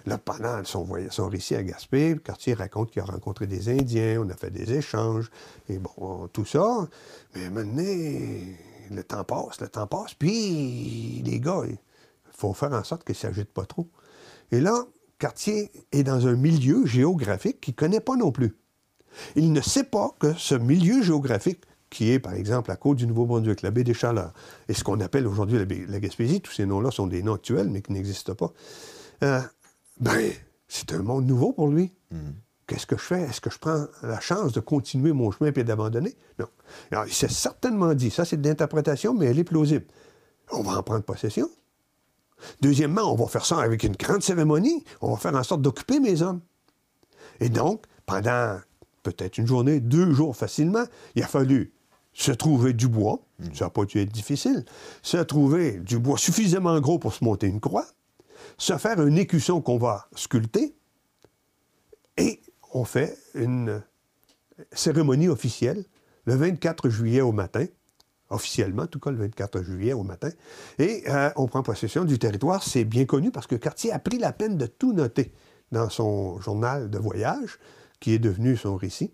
Là, 0.07 0.17
pendant 0.19 0.65
son, 0.65 0.83
voyage, 0.83 1.13
son 1.13 1.29
récit 1.29 1.55
à 1.55 1.63
Gaspé, 1.63 2.17
Cartier 2.25 2.55
raconte 2.55 2.91
qu'il 2.91 3.03
a 3.03 3.05
rencontré 3.05 3.47
des 3.47 3.69
Indiens, 3.69 4.21
on 4.25 4.29
a 4.31 4.35
fait 4.35 4.51
des 4.51 4.73
échanges, 4.73 5.31
et 5.69 5.79
bon, 5.79 6.29
tout 6.33 6.47
ça. 6.47 6.89
Mais 7.37 7.51
maintenant, 7.51 7.83
le 8.91 9.03
temps 9.05 9.23
passe, 9.23 9.61
le 9.61 9.69
temps 9.69 9.87
passe, 9.87 10.15
puis 10.15 11.23
les 11.25 11.39
gars, 11.41 11.63
il 11.69 11.77
faut 12.33 12.53
faire 12.55 12.73
en 12.73 12.83
sorte 12.83 13.05
qu'ils 13.05 13.13
ne 13.13 13.19
s'agitent 13.19 13.53
pas 13.53 13.67
trop. 13.67 13.87
Et 14.51 14.61
là, 14.61 14.87
Cartier 15.19 15.71
est 15.93 16.03
dans 16.03 16.27
un 16.27 16.35
milieu 16.35 16.87
géographique 16.87 17.61
qu'il 17.61 17.75
ne 17.75 17.77
connaît 17.77 18.01
pas 18.01 18.17
non 18.17 18.33
plus. 18.33 18.57
Il 19.37 19.53
ne 19.53 19.61
sait 19.61 19.85
pas 19.85 20.15
que 20.19 20.33
ce 20.35 20.55
milieu 20.55 21.03
géographique, 21.03 21.61
qui 21.91 22.11
est 22.11 22.21
par 22.21 22.35
exemple 22.35 22.71
la 22.71 22.77
côte 22.77 22.99
du 22.99 23.07
Nouveau-Brunswick, 23.07 23.63
la 23.63 23.71
baie 23.71 23.85
des 23.85 23.95
Chaleurs, 23.95 24.33
et 24.69 24.75
ce 24.75 24.85
qu'on 24.85 25.01
appelle 25.01 25.27
aujourd'hui 25.27 25.59
la, 25.59 25.65
baie- 25.65 25.87
la 25.89 25.99
Gaspésie, 25.99 26.41
tous 26.41 26.53
ces 26.53 26.67
noms-là 26.67 26.91
sont 26.91 27.07
des 27.09 27.23
noms 27.23 27.35
actuels, 27.35 27.69
mais 27.69 27.83
qui 27.83 27.93
n'existent 27.93 28.35
pas, 28.35 28.53
euh, 29.25 29.41
ben, 29.99 30.31
c'est 30.69 30.93
un 30.93 31.03
monde 31.03 31.27
nouveau 31.27 31.53
pour 31.53 31.69
lui. 31.69 31.93
Qu'est-ce 32.67 32.87
que 32.87 32.97
je 32.97 33.03
fais? 33.03 33.23
Est-ce 33.23 33.41
que 33.41 33.51
je 33.51 33.59
prends 33.59 33.87
la 34.03 34.21
chance 34.21 34.53
de 34.53 34.61
continuer 34.61 35.13
mon 35.13 35.33
chemin 35.33 35.51
et 35.55 35.65
d'abandonner? 35.65 36.17
Non. 36.39 36.47
Alors, 36.93 37.07
il 37.07 37.13
s'est 37.13 37.29
certainement 37.29 37.95
dit, 37.95 38.11
ça 38.13 38.25
c'est 38.25 38.41
de 38.41 38.49
l'interprétation, 38.49 39.13
mais 39.13 39.27
elle 39.27 39.41
est 39.41 39.45
plausible. 39.45 39.87
On 40.53 40.63
va 40.63 40.79
en 40.79 40.83
prendre 40.85 41.03
possession. 41.03 41.51
Deuxièmement, 42.61 43.13
on 43.13 43.17
va 43.17 43.27
faire 43.27 43.45
ça 43.45 43.59
avec 43.59 43.83
une 43.83 43.97
grande 43.97 44.23
cérémonie. 44.23 44.85
On 45.01 45.11
va 45.11 45.17
faire 45.19 45.35
en 45.35 45.43
sorte 45.43 45.63
d'occuper 45.63 45.99
mes 45.99 46.23
hommes. 46.23 46.41
Et 47.41 47.49
donc, 47.49 47.85
pendant 48.07 48.61
peut-être 49.03 49.39
une 49.39 49.47
journée, 49.47 49.81
deux 49.81 50.13
jours 50.13 50.37
facilement, 50.37 50.85
il 51.15 51.23
a 51.23 51.27
fallu 51.27 51.73
se 52.13 52.33
trouver 52.33 52.73
du 52.73 52.89
bois. 52.89 53.21
Ça 53.55 53.67
n'a 53.67 53.71
pas 53.71 53.85
dû 53.85 53.99
être 53.99 54.13
difficile. 54.13 54.65
Se 55.03 55.17
trouver 55.19 55.79
du 55.79 55.99
bois 55.99 56.19
suffisamment 56.19 56.79
gros 56.81 56.99
pour 56.99 57.13
se 57.13 57.25
monter 57.25 57.47
une 57.47 57.61
croix. 57.61 57.87
Se 58.59 58.77
faire 58.79 58.99
un 58.99 59.17
écusson 59.17 59.61
qu'on 59.61 59.79
va 59.79 60.09
sculpter. 60.15 60.75
Et 62.17 62.41
on 62.73 62.85
fait 62.85 63.17
une 63.35 63.83
cérémonie 64.73 65.29
officielle 65.29 65.85
le 66.27 66.35
24 66.35 66.89
juillet 66.89 67.21
au 67.21 67.33
matin. 67.33 67.67
officiellement, 68.29 68.83
en 68.83 68.87
tout 68.87 69.01
cas 69.01 69.11
le 69.11 69.17
24 69.17 69.63
juillet 69.63 69.93
au 69.93 70.03
matin. 70.03 70.31
Et 70.79 71.05
euh, 71.09 71.31
on 71.37 71.47
prend 71.47 71.63
possession 71.63 72.05
du 72.05 72.19
territoire. 72.19 72.63
C'est 72.63 72.85
bien 72.85 73.05
connu 73.05 73.31
parce 73.31 73.47
que 73.47 73.57
Cartier 73.57 73.93
a 73.93 73.99
pris 73.99 74.19
la 74.19 74.33
peine 74.33 74.57
de 74.57 74.67
tout 74.67 74.93
noter 74.93 75.33
dans 75.73 75.89
son 75.89 76.41
journal 76.41 76.91
de 76.91 76.99
voyage, 76.99 77.59
qui 78.01 78.13
est 78.15 78.19
devenu 78.19 78.57
son 78.57 78.77
récit. 78.77 79.11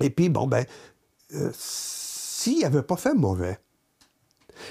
Et 0.00 0.10
puis, 0.10 0.28
bon, 0.28 0.46
ben, 0.46 0.66
euh, 1.34 1.50
s'il 1.54 2.60
n'avait 2.60 2.82
pas 2.82 2.96
fait 2.96 3.14
mauvais, 3.14 3.58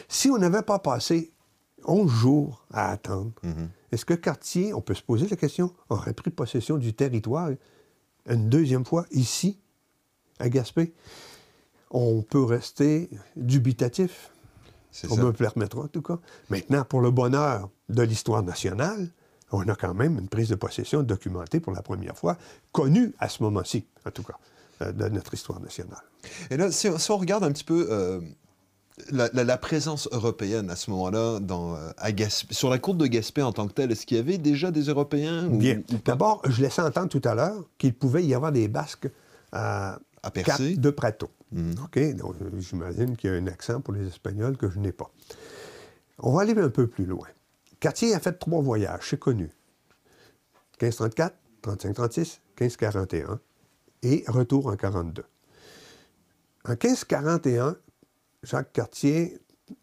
si 0.08 0.30
on 0.30 0.38
n'avait 0.38 0.62
pas 0.62 0.80
passé 0.80 1.32
11 1.86 2.12
jours 2.12 2.66
à 2.72 2.92
attendre, 2.92 3.32
Mhm. 3.44 3.70
est-ce 3.92 4.06
que 4.06 4.14
Cartier, 4.14 4.74
on 4.74 4.82
peut 4.82 4.94
se 4.94 5.02
poser 5.02 5.28
la 5.28 5.36
question, 5.36 5.74
aurait 5.90 6.14
pris 6.14 6.30
possession 6.30 6.78
du 6.78 6.94
territoire 6.94 7.50
une 8.30 8.50
deuxième 8.50 8.86
fois 8.86 9.06
ici, 9.12 9.58
à 10.40 10.50
Gaspé? 10.50 10.94
On 11.90 12.22
peut 12.22 12.44
rester 12.44 13.10
dubitatif. 13.36 14.32
On 15.10 15.16
ça. 15.16 15.24
me 15.24 15.32
permettra, 15.34 15.82
en 15.82 15.88
tout 15.88 16.02
cas. 16.02 16.20
Maintenant, 16.50 16.84
pour 16.86 17.02
le 17.02 17.12
bonheur 17.12 17.70
de 17.90 18.02
l'histoire 18.04 18.44
nationale, 18.44 19.10
on 19.52 19.68
a 19.68 19.76
quand 19.76 19.94
même 19.94 20.18
une 20.18 20.28
prise 20.30 20.50
de 20.50 20.56
possession 20.56 21.04
documentée 21.04 21.60
pour 21.60 21.74
la 21.74 21.82
première 21.82 22.18
fois, 22.18 22.38
connue 22.72 23.14
à 23.20 23.30
ce 23.30 23.44
moment-ci, 23.44 23.86
en 24.06 24.12
tout 24.12 24.24
cas, 24.24 24.36
euh, 24.82 24.92
de 24.92 25.10
notre 25.10 25.34
histoire 25.34 25.60
nationale. 25.60 26.02
Et 26.50 26.58
là, 26.58 26.72
si, 26.72 26.88
si 26.98 27.12
on 27.12 27.18
regarde 27.18 27.44
un 27.44 27.52
petit 27.52 27.64
peu 27.64 27.88
euh, 27.90 28.22
la, 29.12 29.30
la- 29.34 29.44
la 29.44 29.58
présence 29.58 30.08
européenne 30.12 30.70
à 30.70 30.76
ce 30.76 30.90
moment-là 30.92 31.40
dans, 31.40 31.76
euh, 31.76 31.90
à 31.98 32.12
Gaspé- 32.12 32.54
sur 32.54 32.70
la 32.70 32.78
côte 32.80 32.98
de 32.98 33.08
Gaspé 33.08 33.42
en 33.42 33.52
tant 33.52 33.68
que 33.68 33.74
telle, 33.74 33.92
est-ce 33.92 34.06
qu'il 34.06 34.18
y 34.18 34.20
avait 34.20 34.38
déjà 34.38 34.72
des 34.72 34.84
Européens 34.84 35.48
ou, 35.48 35.58
Bien. 35.58 35.82
ou 35.92 35.98
D'abord, 36.06 36.42
je 36.48 36.62
laissais 36.62 36.82
entendre 36.82 37.10
tout 37.10 37.22
à 37.28 37.34
l'heure 37.36 37.64
qu'il 37.78 37.94
pouvait 37.94 38.24
y 38.24 38.34
avoir 38.34 38.52
des 38.52 38.68
Basques 38.68 39.10
à 39.52 40.00
à 40.24 40.30
Cap 40.30 40.62
de 40.62 40.90
Prato. 40.92 41.32
Mhm. 41.52 41.74
OK? 41.84 42.16
Donc, 42.16 42.36
j'imagine 42.60 43.18
qu'il 43.18 43.32
y 43.32 43.34
a 43.34 43.38
un 43.38 43.48
accent 43.48 43.82
pour 43.82 43.96
les 43.96 44.06
Espagnols 44.06 44.56
que 44.56 44.70
je 44.70 44.78
n'ai 44.78 44.92
pas. 44.92 45.10
On 46.20 46.34
va 46.34 46.44
aller 46.44 46.56
un 46.62 46.70
peu 46.70 46.86
plus 46.86 47.06
loin. 47.06 47.26
Cartier 47.82 48.14
a 48.14 48.20
fait 48.20 48.34
trois 48.34 48.62
voyages, 48.62 49.10
c'est 49.10 49.20
connu. 49.20 49.50
1534, 50.80 51.36
35-36, 51.64 52.40
1541 52.60 53.40
et 54.04 54.24
retour 54.28 54.68
en 54.68 54.76
42. 54.76 55.26
En 56.66 56.70
1541, 56.70 57.76
Jacques 58.44 58.72
Cartier 58.72 59.40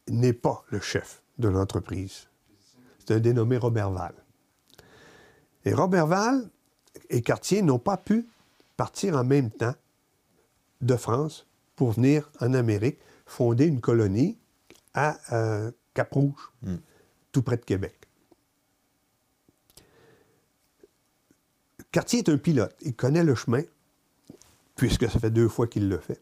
n'est 0.09 0.33
pas 0.33 0.65
le 0.71 0.79
chef 0.79 1.23
de 1.39 1.49
l'entreprise. 1.49 2.29
C'est 3.01 3.15
un 3.15 3.19
dénommé 3.19 3.57
Robert 3.57 3.91
Val. 3.91 4.15
Et 5.65 5.75
Robert 5.75 6.07
Val 6.07 6.49
et 7.11 7.21
Cartier 7.21 7.63
n'ont 7.63 7.81
pas 7.81 7.97
pu 7.97 8.29
partir 8.77 9.17
en 9.17 9.25
même 9.25 9.51
temps 9.51 9.75
de 10.81 10.95
France 10.95 11.47
pour 11.75 11.93
venir 11.93 12.31
en 12.41 12.55
Amérique 12.55 13.01
fonder 13.27 13.67
une 13.67 13.81
colonie 13.81 14.39
à 14.95 15.19
euh, 15.33 15.73
Cap-Rouge, 15.95 16.53
Mm. 16.63 16.77
Tout 17.39 17.43
près 17.43 17.57
de 17.57 17.65
Québec. 17.65 17.95
Cartier 21.93 22.19
est 22.19 22.29
un 22.29 22.37
pilote. 22.37 22.75
Il 22.83 22.95
connaît 22.95 23.23
le 23.23 23.37
chemin, 23.37 23.63
puisque 24.75 25.09
ça 25.09 25.21
fait 25.21 25.31
deux 25.31 25.49
fois 25.49 25.69
qu'il 25.69 25.89
le 25.89 25.99
fait. 25.99 26.21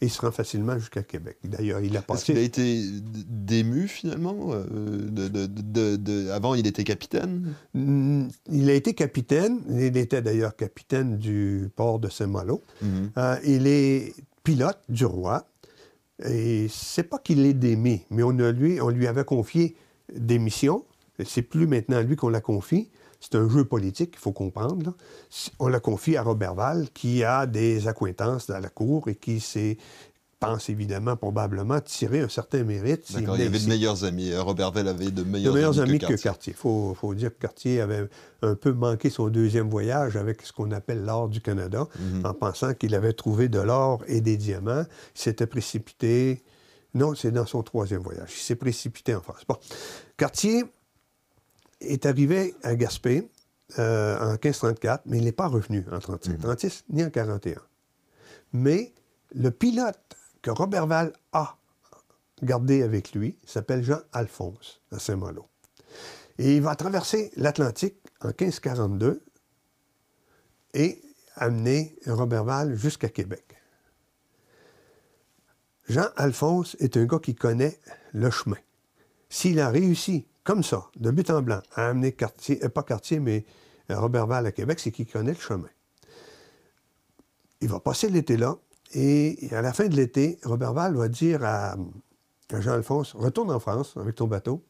Et 0.00 0.06
il 0.06 0.10
se 0.10 0.20
rend 0.22 0.32
facilement 0.32 0.78
jusqu'à 0.78 1.02
Québec. 1.02 1.36
D'ailleurs, 1.44 1.80
il 1.80 1.96
a 1.98 2.00
Est-ce 2.08 2.24
qu'il 2.24 2.36
a 2.36 2.40
passé... 2.40 2.44
été 2.44 2.82
dému 3.28 3.88
finalement 3.88 4.52
euh, 4.52 4.64
de, 5.10 5.28
de- 5.28 5.46
de- 5.46 5.96
de- 5.96 6.30
Avant, 6.30 6.54
il 6.54 6.66
était 6.66 6.82
capitaine? 6.82 7.52
Il 7.74 8.70
a 8.70 8.72
été 8.74 8.94
capitaine. 8.94 9.60
Il 9.68 9.96
était 9.98 10.22
d'ailleurs 10.22 10.56
capitaine 10.56 11.18
du 11.18 11.68
port 11.76 11.98
de 12.00 12.08
Saint-Malo. 12.08 12.62
Mhm. 12.80 13.10
Euh, 13.18 13.36
il 13.44 13.66
est 13.66 14.14
pilote 14.42 14.78
du 14.88 15.04
roi. 15.04 15.46
Et 16.24 16.68
c'est 16.70 17.02
pas 17.04 17.18
qu'il 17.18 17.44
est 17.44 17.54
démé, 17.54 18.06
mais 18.10 18.22
on, 18.22 18.38
a 18.38 18.50
lui, 18.50 18.80
on 18.80 18.88
lui 18.88 19.06
avait 19.06 19.24
confié 19.24 19.76
des 20.12 20.38
missions. 20.38 20.84
C'est 21.24 21.42
plus 21.42 21.66
maintenant 21.66 21.96
à 21.98 22.02
lui 22.02 22.16
qu'on 22.16 22.28
la 22.28 22.40
confie. 22.40 22.90
C'est 23.20 23.36
un 23.36 23.48
jeu 23.48 23.64
politique, 23.64 24.10
il 24.14 24.18
faut 24.20 24.32
comprendre. 24.32 24.84
là. 24.84 24.92
On 25.58 25.68
l'a 25.68 25.80
confié 25.80 26.16
à 26.18 26.22
Robert 26.22 26.54
Val, 26.54 26.88
qui 26.92 27.24
a 27.24 27.46
des 27.46 27.88
accointances 27.88 28.50
à 28.50 28.60
la 28.60 28.68
cour 28.68 29.08
et 29.08 29.14
qui 29.14 29.40
s'est, 29.40 29.78
pense 30.40 30.68
évidemment, 30.68 31.16
probablement, 31.16 31.80
tirer 31.80 32.20
un 32.20 32.28
certain 32.28 32.64
mérite. 32.64 33.10
D'accord, 33.14 33.36
il 33.38 33.44
y 33.44 33.46
venait 33.46 33.56
avait 33.56 33.64
de 33.64 33.68
meilleurs 33.70 34.04
amis. 34.04 34.30
Euh, 34.30 34.42
Robert 34.42 34.72
Vell 34.72 34.88
avait 34.88 35.10
de 35.10 35.22
meilleurs, 35.22 35.54
de 35.54 35.58
meilleurs 35.58 35.80
amis 35.80 35.98
que 35.98 36.06
Cartier. 36.06 36.18
Cartier. 36.22 36.52
Il 36.52 36.56
faut, 36.60 36.94
faut 37.00 37.14
dire 37.14 37.30
que 37.30 37.40
Cartier 37.40 37.80
avait 37.80 38.06
un 38.42 38.54
peu 38.56 38.72
manqué 38.72 39.08
son 39.08 39.28
deuxième 39.28 39.70
voyage 39.70 40.16
avec 40.18 40.42
ce 40.42 40.52
qu'on 40.52 40.70
appelle 40.72 41.02
l'or 41.02 41.28
du 41.30 41.40
Canada, 41.40 41.86
Mhm. 41.98 42.26
en 42.26 42.34
pensant 42.34 42.74
qu'il 42.74 42.94
avait 42.94 43.14
trouvé 43.14 43.48
de 43.48 43.60
l'or 43.60 44.02
et 44.06 44.20
des 44.20 44.36
diamants. 44.36 44.84
Il 45.14 45.20
s'était 45.20 45.46
précipité. 45.46 46.42
Non, 46.94 47.14
c'est 47.14 47.32
dans 47.32 47.46
son 47.46 47.62
troisième 47.62 48.02
voyage. 48.02 48.32
Il 48.36 48.40
s'est 48.40 48.56
précipité 48.56 49.14
en 49.14 49.20
France. 49.20 49.44
Bon. 49.48 49.56
Cartier 50.16 50.64
est 51.80 52.06
arrivé 52.06 52.54
à 52.62 52.76
Gaspé 52.76 53.28
euh, 53.78 54.18
en 54.20 54.30
1534, 54.32 55.02
mais 55.06 55.18
il 55.18 55.24
n'est 55.24 55.32
pas 55.32 55.48
revenu 55.48 55.84
en 55.90 55.98
35, 55.98 56.38
36 56.38 56.84
ni 56.90 57.04
en 57.04 57.10
41. 57.10 57.60
Mais 58.52 58.92
le 59.34 59.50
pilote 59.50 60.16
que 60.42 60.50
Robert 60.50 60.86
Val 60.86 61.12
a 61.32 61.56
gardé 62.42 62.82
avec 62.82 63.12
lui 63.12 63.38
s'appelle 63.44 63.82
Jean-Alphonse 63.82 64.80
à 64.92 64.98
Saint-Malo. 64.98 65.46
Et 66.38 66.56
il 66.56 66.62
va 66.62 66.76
traverser 66.76 67.32
l'Atlantique 67.36 67.96
en 68.20 68.28
1542 68.28 69.24
et 70.74 71.02
amener 71.36 71.96
Robert 72.06 72.44
Val 72.44 72.74
jusqu'à 72.76 73.08
Québec. 73.08 73.56
Jean-Alphonse 75.88 76.76
est 76.80 76.96
un 76.96 77.04
gars 77.04 77.18
qui 77.18 77.34
connaît 77.34 77.78
le 78.12 78.30
chemin. 78.30 78.56
S'il 79.28 79.60
a 79.60 79.68
réussi, 79.68 80.26
comme 80.44 80.62
ça, 80.62 80.86
de 80.96 81.10
but 81.10 81.28
en 81.30 81.42
blanc, 81.42 81.60
à 81.74 81.88
amener 81.88 82.12
Cartier, 82.12 82.62
euh, 82.64 82.68
pas 82.68 82.82
Cartier, 82.82 83.20
mais 83.20 83.44
euh, 83.90 83.98
Robert 83.98 84.26
Val 84.26 84.46
à 84.46 84.52
Québec, 84.52 84.80
c'est 84.80 84.90
qu'il 84.90 85.06
connaît 85.06 85.32
le 85.32 85.40
chemin. 85.40 85.68
Il 87.60 87.68
va 87.68 87.80
passer 87.80 88.08
l'été 88.08 88.36
là, 88.36 88.56
et 88.94 89.48
à 89.52 89.62
la 89.62 89.72
fin 89.72 89.88
de 89.88 89.96
l'été, 89.96 90.38
Robert 90.44 90.72
Val 90.72 90.94
va 90.94 91.08
dire 91.08 91.44
à, 91.44 91.76
à 92.52 92.60
Jean-Alphonse 92.60 93.14
Retourne 93.14 93.50
en 93.50 93.58
France 93.58 93.96
avec 93.96 94.14
ton 94.14 94.26
bateau, 94.26 94.62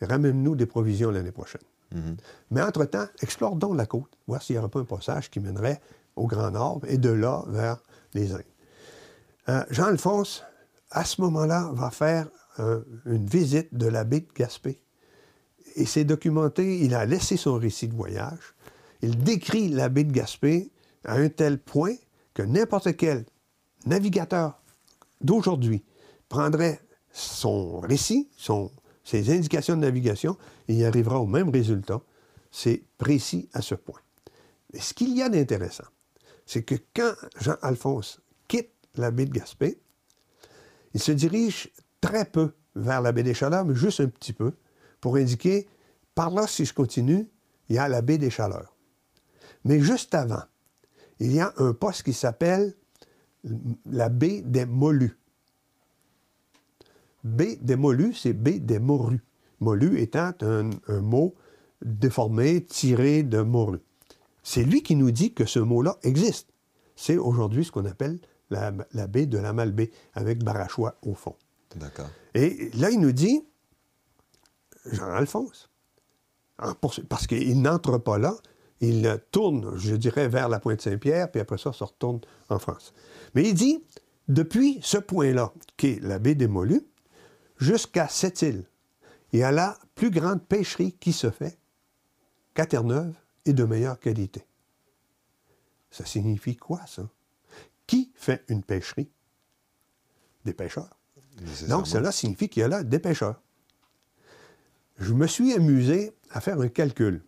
ramène-nous 0.00 0.56
des 0.56 0.66
provisions 0.66 1.10
l'année 1.10 1.32
prochaine. 1.32 1.62
Mhm. 1.92 2.16
Mais 2.50 2.62
entre-temps, 2.62 3.06
explore 3.20 3.56
donc 3.56 3.76
la 3.76 3.86
côte, 3.86 4.10
voir 4.26 4.42
s'il 4.42 4.54
n'y 4.54 4.60
aurait 4.60 4.68
pas 4.68 4.80
un 4.80 4.84
passage 4.84 5.30
qui 5.30 5.40
mènerait 5.40 5.80
au 6.16 6.26
Grand 6.26 6.50
Nord 6.50 6.80
et 6.86 6.98
de 6.98 7.10
là 7.10 7.44
vers 7.48 7.78
les 8.14 8.32
Indes. 8.32 8.42
Euh, 9.48 9.64
Jean-Alphonse, 9.70 10.44
à 10.90 11.04
ce 11.04 11.20
moment-là, 11.20 11.70
va 11.72 11.90
faire 11.90 12.28
euh, 12.58 12.82
une 13.06 13.26
visite 13.26 13.74
de 13.74 13.86
la 13.86 14.04
baie 14.04 14.20
de 14.20 14.32
Gaspé. 14.34 14.80
Et 15.76 15.86
c'est 15.86 16.04
documenté, 16.04 16.80
il 16.80 16.94
a 16.94 17.06
laissé 17.06 17.36
son 17.36 17.54
récit 17.54 17.88
de 17.88 17.94
voyage. 17.94 18.54
Il 19.02 19.22
décrit 19.22 19.68
la 19.68 19.88
baie 19.88 20.04
de 20.04 20.12
Gaspé 20.12 20.70
à 21.04 21.14
un 21.14 21.28
tel 21.28 21.58
point 21.58 21.94
que 22.34 22.42
n'importe 22.42 22.96
quel 22.96 23.24
navigateur 23.86 24.60
d'aujourd'hui 25.20 25.84
prendrait 26.28 26.80
son 27.12 27.80
récit, 27.80 28.28
ses 29.04 29.30
indications 29.30 29.76
de 29.76 29.80
navigation, 29.80 30.36
et 30.68 30.74
il 30.74 30.84
arrivera 30.84 31.20
au 31.20 31.26
même 31.26 31.50
résultat. 31.50 32.00
C'est 32.50 32.82
précis 32.98 33.48
à 33.52 33.62
ce 33.62 33.74
point. 33.74 34.00
Mais 34.72 34.80
ce 34.80 34.92
qu'il 34.94 35.16
y 35.16 35.22
a 35.22 35.28
d'intéressant, 35.28 35.84
c'est 36.46 36.62
que 36.62 36.74
quand 36.94 37.12
Jean-Alphonse 37.40 38.20
quitte 38.48 38.72
la 38.96 39.10
baie 39.10 39.26
de 39.26 39.30
Gaspé, 39.32 39.80
il 40.94 41.00
se 41.00 41.12
dirige 41.12 41.70
très 42.00 42.24
peu 42.24 42.52
vers 42.74 43.02
la 43.02 43.12
baie 43.12 43.22
des 43.22 43.34
Chaleurs, 43.34 43.64
mais 43.64 43.74
juste 43.74 44.00
un 44.00 44.08
petit 44.08 44.32
peu, 44.32 44.52
pour 45.00 45.16
indiquer, 45.16 45.68
par 46.14 46.30
là, 46.30 46.46
si 46.46 46.64
je 46.64 46.74
continue, 46.74 47.28
il 47.68 47.76
y 47.76 47.78
a 47.78 47.88
la 47.88 48.02
baie 48.02 48.18
des 48.18 48.30
Chaleurs. 48.30 48.76
Mais 49.64 49.80
juste 49.80 50.14
avant, 50.14 50.42
il 51.18 51.32
y 51.32 51.40
a 51.40 51.52
un 51.58 51.72
poste 51.72 52.02
qui 52.02 52.12
s'appelle 52.12 52.74
la 53.86 54.08
baie 54.08 54.42
des 54.42 54.66
Molus. 54.66 55.16
Baie 57.24 57.56
des 57.56 57.76
Molus, 57.76 58.14
c'est 58.14 58.32
baie 58.32 58.58
des 58.58 58.78
Morues. 58.78 59.20
Molu 59.60 60.00
étant 60.00 60.32
un, 60.40 60.70
un 60.88 61.00
mot 61.00 61.34
déformé, 61.82 62.64
tiré 62.64 63.22
de 63.22 63.42
morue. 63.42 63.80
C'est 64.42 64.64
lui 64.64 64.82
qui 64.82 64.96
nous 64.96 65.10
dit 65.10 65.34
que 65.34 65.44
ce 65.44 65.58
mot-là 65.58 65.98
existe. 66.02 66.48
C'est 66.96 67.16
aujourd'hui 67.18 67.64
ce 67.64 67.72
qu'on 67.72 67.84
appelle 67.84 68.18
la, 68.50 68.72
la 68.92 69.06
baie 69.06 69.26
de 69.26 69.38
la 69.38 69.52
Malbaie, 69.52 69.90
avec 70.14 70.42
Barachois 70.42 70.96
au 71.02 71.14
fond. 71.14 71.36
D'accord. 71.76 72.10
Et 72.34 72.70
là, 72.74 72.90
il 72.90 73.00
nous 73.00 73.12
dit, 73.12 73.44
Jean-Alphonse, 74.86 75.70
parce 77.08 77.26
qu'il 77.26 77.62
n'entre 77.62 77.98
pas 77.98 78.18
là, 78.18 78.34
il 78.80 79.20
tourne, 79.30 79.76
je 79.76 79.94
dirais, 79.94 80.28
vers 80.28 80.48
la 80.48 80.58
pointe 80.58 80.80
Saint-Pierre, 80.80 81.30
puis 81.30 81.40
après 81.40 81.58
ça, 81.58 81.72
se 81.72 81.84
retourne 81.84 82.20
en 82.48 82.58
France. 82.58 82.92
Mais 83.34 83.48
il 83.48 83.54
dit, 83.54 83.84
depuis 84.28 84.78
ce 84.82 84.98
point-là, 84.98 85.52
qui 85.76 85.88
est 85.88 86.00
la 86.00 86.18
baie 86.18 86.34
des 86.34 86.48
Molus, 86.48 86.82
jusqu'à 87.58 88.08
cette 88.08 88.42
île, 88.42 88.64
il 89.32 89.40
y 89.40 89.42
a 89.42 89.52
la 89.52 89.78
plus 89.94 90.10
grande 90.10 90.42
pêcherie 90.42 90.92
qui 90.92 91.12
se 91.12 91.30
fait 91.30 91.58
qu'à 92.54 92.66
Terre-Neuve 92.66 93.14
et 93.44 93.52
de 93.52 93.64
meilleure 93.64 94.00
qualité. 94.00 94.44
Ça 95.90 96.04
signifie 96.04 96.56
quoi, 96.56 96.80
ça? 96.86 97.02
Qui 97.90 98.12
fait 98.14 98.44
une 98.48 98.62
pêcherie? 98.62 99.10
Des 100.44 100.54
pêcheurs. 100.54 100.96
Donc, 101.68 101.88
cela 101.88 102.12
signifie 102.12 102.48
qu'il 102.48 102.60
y 102.60 102.64
a 102.64 102.68
là 102.68 102.84
des 102.84 103.00
pêcheurs. 103.00 103.40
Je 104.98 105.12
me 105.12 105.26
suis 105.26 105.52
amusé 105.54 106.12
à 106.30 106.40
faire 106.40 106.60
un 106.60 106.68
calcul 106.68 107.24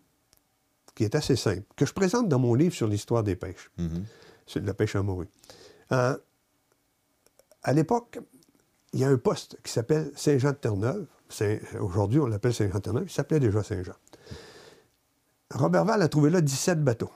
qui 0.95 1.03
est 1.03 1.17
assez 1.17 1.35
simple, 1.35 1.65
que 1.75 1.85
je 1.85 1.93
présente 1.93 2.29
dans 2.29 2.39
mon 2.39 2.55
livre 2.55 2.75
sur 2.75 2.87
l'histoire 2.87 3.25
des 3.25 3.35
pêches, 3.35 3.71
Mhm. 3.79 4.05
sur 4.47 4.61
la 4.63 4.73
pêche 4.73 4.95
à 4.95 5.03
morue. 5.03 5.27
Euh, 5.91 6.17
à 7.65 7.73
l'époque, 7.73 8.21
il 8.93 9.01
y 9.01 9.05
a 9.05 9.09
un 9.09 9.17
poste 9.19 9.59
qui 9.65 9.73
s'appelle 9.73 10.13
Saint-Jean-de-Terre-Neuve. 10.15 11.07
Saint- 11.29 11.59
Aujourd'hui, 11.81 12.21
on 12.21 12.27
l'appelle 12.27 12.55
Saint-Jean-de-Terre-Neuve. 12.55 13.07
Il 13.09 13.13
s'appelait 13.13 13.41
déjà 13.41 13.65
Saint-Jean. 13.65 13.97
Robert 15.55 15.85
Val 15.87 16.03
a 16.03 16.09
trouvé 16.09 16.31
là 16.31 16.41
17 16.41 16.85
bateaux. 16.85 17.11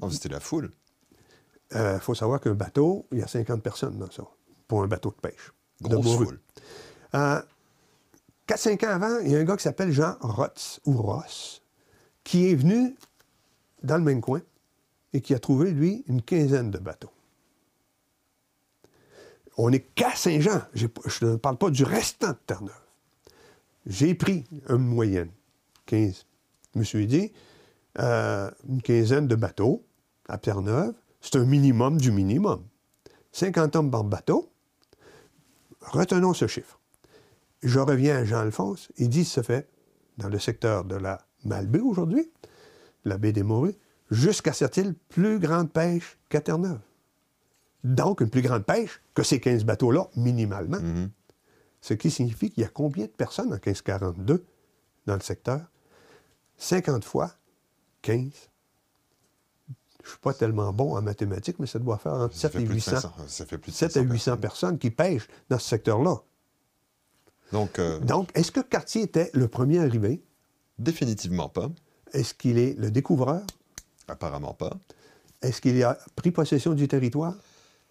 Oh, 0.00 0.10
C'était 0.10 0.30
la 0.30 0.40
foule. 0.40 0.72
Il 1.74 1.98
faut 2.00 2.14
savoir 2.14 2.40
qu'un 2.40 2.54
bateau, 2.54 3.06
il 3.10 3.18
y 3.18 3.22
a 3.22 3.26
50 3.26 3.62
personnes 3.62 3.98
dans 3.98 4.10
ça, 4.10 4.22
pour 4.68 4.82
un 4.82 4.86
bateau 4.86 5.10
de 5.10 5.28
pêche. 5.28 5.52
de 5.80 5.88
Grosse 5.88 6.04
morue. 6.04 6.26
foule. 6.26 6.40
Euh, 7.14 7.42
4-5 8.46 8.86
ans 8.86 8.90
avant, 8.90 9.18
il 9.20 9.32
y 9.32 9.36
a 9.36 9.38
un 9.38 9.44
gars 9.44 9.56
qui 9.56 9.62
s'appelle 9.62 9.90
Jean 9.90 10.16
Rotz, 10.20 10.80
ou 10.84 10.96
Ross, 11.00 11.62
qui 12.22 12.50
est 12.50 12.54
venu 12.54 12.94
dans 13.82 13.96
le 13.96 14.02
même 14.02 14.20
coin 14.20 14.40
et 15.12 15.20
qui 15.20 15.34
a 15.34 15.38
trouvé, 15.38 15.70
lui, 15.70 16.04
une 16.08 16.22
quinzaine 16.22 16.70
de 16.70 16.78
bateaux. 16.78 17.12
On 19.56 19.70
n'est 19.70 19.80
qu'à 19.80 20.14
Saint-Jean. 20.14 20.62
Je 20.74 20.86
ne 21.22 21.36
parle 21.36 21.56
pas 21.56 21.70
du 21.70 21.84
restant 21.84 22.30
de 22.30 22.38
Terre-Neuve. 22.46 22.74
J'ai 23.86 24.14
pris 24.14 24.44
une 24.68 24.78
moyenne, 24.78 25.30
15. 25.86 26.26
Je 26.74 26.78
me 26.78 26.84
suis 26.84 27.06
dit, 27.06 27.32
euh, 28.00 28.50
une 28.68 28.82
quinzaine 28.82 29.28
de 29.28 29.36
bateaux 29.36 29.84
à 30.28 30.38
Terre-Neuve, 30.38 30.94
c'est 31.24 31.36
un 31.36 31.44
minimum 31.44 31.96
du 31.96 32.12
minimum. 32.12 32.62
50 33.32 33.76
hommes 33.76 33.90
par 33.90 34.04
bateau, 34.04 34.52
retenons 35.80 36.34
ce 36.34 36.46
chiffre. 36.46 36.78
Je 37.62 37.80
reviens 37.80 38.18
à 38.18 38.24
Jean-Alphonse, 38.24 38.92
il 38.98 39.08
dit 39.08 39.24
ce 39.24 39.42
fait 39.42 39.66
dans 40.18 40.28
le 40.28 40.38
secteur 40.38 40.84
de 40.84 40.96
la 40.96 41.26
Malbaie 41.44 41.80
aujourd'hui, 41.80 42.30
la 43.06 43.16
baie 43.16 43.32
des 43.32 43.42
Morues, 43.42 43.74
jusqu'à 44.10 44.52
cette 44.52 44.76
île, 44.76 44.94
plus 45.08 45.38
grande 45.38 45.72
pêche 45.72 46.18
qu'à 46.28 46.42
Terre-Neuve. 46.42 46.80
Donc, 47.84 48.20
une 48.20 48.30
plus 48.30 48.42
grande 48.42 48.64
pêche 48.64 49.00
que 49.14 49.22
ces 49.22 49.40
15 49.40 49.64
bateaux-là, 49.64 50.08
minimalement. 50.16 50.80
Mhm. 50.80 51.10
Ce 51.80 51.94
qui 51.94 52.10
signifie 52.10 52.50
qu'il 52.50 52.62
y 52.62 52.66
a 52.66 52.70
combien 52.70 53.06
de 53.06 53.10
personnes 53.10 53.48
en 53.48 53.56
1542 53.56 54.44
dans 55.06 55.14
le 55.14 55.20
secteur? 55.20 55.60
50 56.58 57.04
fois 57.04 57.32
15. 58.02 58.50
Je 60.04 60.08
ne 60.08 60.12
suis 60.12 60.20
pas 60.20 60.34
tellement 60.34 60.70
bon 60.72 60.96
en 60.96 61.02
mathématiques, 61.02 61.58
mais 61.58 61.66
ça 61.66 61.78
doit 61.78 61.96
faire 61.98 62.12
entre 62.12 62.34
Ça 62.34 62.48
7 62.48 62.52
fait 62.52 62.58
et 62.58 62.64
plus 62.66 62.68
de 62.68 62.74
800. 62.74 62.90
500. 62.92 63.12
Ça 63.26 63.46
fait 63.46 63.58
plus 63.58 63.72
de 63.72 63.76
7 63.76 63.96
à 63.96 64.00
800 64.00 64.06
personnes. 64.36 64.40
personnes 64.40 64.78
qui 64.78 64.90
pêchent 64.90 65.28
dans 65.48 65.58
ce 65.58 65.66
secteur-là. 65.68 66.16
Donc, 67.52 67.78
euh, 67.78 67.98
Donc, 68.00 68.30
est-ce 68.34 68.52
que 68.52 68.60
Cartier 68.60 69.02
était 69.02 69.30
le 69.34 69.48
premier 69.48 69.80
arrivé? 69.80 70.22
définitivement 70.78 71.48
pas. 71.48 71.70
Est-ce 72.12 72.34
qu'il 72.34 72.58
est 72.58 72.74
le 72.78 72.90
découvreur? 72.90 73.42
Apparemment 74.08 74.54
pas. 74.54 74.76
Est-ce 75.40 75.60
qu'il 75.60 75.82
a 75.84 75.96
pris 76.16 76.30
possession 76.32 76.74
du 76.74 76.86
territoire? 76.88 77.34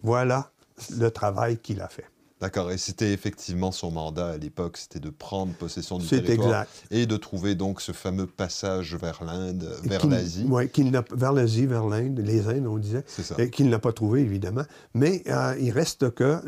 Voilà 0.02 0.50
le 0.96 1.08
travail 1.10 1.58
qu'il 1.58 1.80
a 1.80 1.88
fait. 1.88 2.04
D'accord. 2.44 2.70
Et 2.70 2.76
c'était 2.76 3.10
effectivement 3.14 3.72
son 3.72 3.90
mandat 3.90 4.28
à 4.32 4.36
l'époque, 4.36 4.76
c'était 4.76 5.00
de 5.00 5.08
prendre 5.08 5.54
possession 5.54 5.96
du 5.96 6.04
territoire 6.06 6.64
exact. 6.64 6.70
et 6.90 7.06
de 7.06 7.16
trouver 7.16 7.54
donc 7.54 7.80
ce 7.80 7.92
fameux 7.92 8.26
passage 8.26 8.94
vers 8.96 9.24
l'Inde, 9.24 9.66
vers 9.84 10.06
l'Asie. 10.06 10.44
n'a- 10.44 11.04
vers 11.14 11.32
l'Asie, 11.32 11.64
vers 11.64 11.86
l'Inde, 11.86 12.18
les 12.18 12.46
Indes, 12.46 12.66
on 12.66 12.76
disait. 12.76 13.02
C'est 13.06 13.22
ça. 13.22 13.34
Et 13.38 13.48
qu'il 13.48 13.70
n'a 13.70 13.78
pas 13.78 13.94
trouvé, 13.94 14.20
évidemment. 14.20 14.64
Mais 14.92 15.22
euh, 15.28 15.56
il 15.58 15.70
reste 15.70 16.10
que 16.10 16.38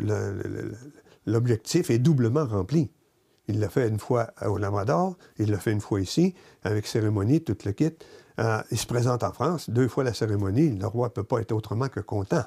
l'objectif 1.25 1.89
est 1.89 1.99
doublement 1.99 2.45
rempli. 2.45 2.91
Il 3.49 3.59
l'a 3.59 3.71
fait 3.71 3.89
une 3.89 3.99
fois 3.99 4.33
au 4.47 4.59
Labrador, 4.59 5.17
il 5.39 5.51
l'a 5.51 5.59
fait 5.59 5.73
une 5.73 5.81
fois 5.81 6.03
ici, 6.03 6.35
avec 6.63 6.87
cérémonie, 6.87 7.41
tout 7.43 7.57
le 7.65 7.73
kit. 7.73 7.93
Euh, 8.39 8.61
il 8.71 8.77
se 8.77 8.87
présente 8.87 9.23
en 9.23 9.33
France, 9.33 9.71
deux 9.71 9.89
fois 9.89 10.05
la 10.05 10.13
cérémonie. 10.13 10.77
Le 10.77 10.87
roi 10.87 11.09
ne 11.09 11.13
peut 11.13 11.25
pas 11.25 11.39
être 11.41 11.53
autrement 11.53 11.89
que 11.89 12.01
content. 12.01 12.45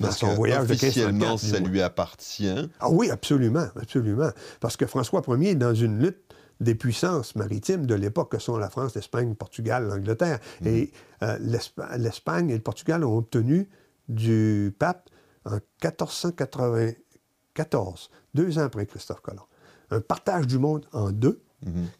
Dans 0.00 0.08
Parce 0.08 0.18
son 0.18 0.28
que 0.30 0.34
voyage 0.36 0.66
de 0.68 0.74
officiellement, 0.74 1.34
1534, 1.34 1.40
ça 1.40 1.58
lui 1.70 1.82
appartient. 1.82 2.70
Ah 2.80 2.90
oui, 2.90 3.10
absolument, 3.10 3.66
absolument. 3.80 4.30
Parce 4.60 4.76
que 4.76 4.86
François 4.86 5.22
Ier 5.28 5.50
est 5.50 5.54
dans 5.56 5.74
une 5.74 5.98
lutte 5.98 6.18
des 6.60 6.74
puissances 6.74 7.34
maritimes 7.36 7.86
de 7.86 7.94
l'époque 7.94 8.32
que 8.32 8.38
sont 8.38 8.56
la 8.58 8.68
France, 8.70 8.94
l'Espagne, 8.94 9.28
le 9.28 9.34
Portugal, 9.34 9.86
l'Angleterre. 9.88 10.38
Et 10.64 10.92
euh, 11.22 11.36
l'Espa- 11.40 11.96
l'Espagne 11.98 12.50
et 12.50 12.54
le 12.54 12.62
Portugal 12.62 13.04
ont 13.04 13.16
obtenu 13.16 13.68
du 14.08 14.74
pape 14.78 15.08
en 15.44 15.58
1494, 15.82 18.10
deux 18.34 18.58
ans 18.58 18.62
après 18.62 18.86
Christophe 18.86 19.20
Colomb, 19.20 19.42
un 19.90 20.00
partage 20.00 20.46
du 20.46 20.58
monde 20.58 20.86
en 20.92 21.10
deux 21.10 21.40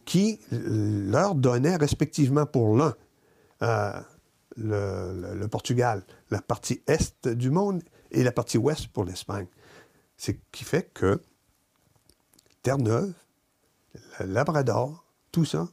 qui 0.04 0.38
euh, 0.52 1.10
leur 1.10 1.34
donnait 1.34 1.74
respectivement 1.74 2.46
pour 2.46 2.76
l'un 2.76 2.94
euh, 3.62 3.92
le, 4.58 5.46
Portugal, 5.46 6.04
la 6.30 6.42
partie 6.42 6.82
est 6.86 7.28
du 7.28 7.50
monde 7.50 7.82
et 8.10 8.22
la 8.22 8.32
partie 8.32 8.58
ouest 8.58 8.88
pour 8.88 9.04
l'Espagne. 9.04 9.46
Ce 10.16 10.32
qui 10.52 10.64
fait 10.64 10.90
que 10.92 11.22
Terre-Neuve, 12.62 13.12
le 14.20 14.26
Labrador, 14.26 15.04
tout 15.32 15.44
ça, 15.44 15.68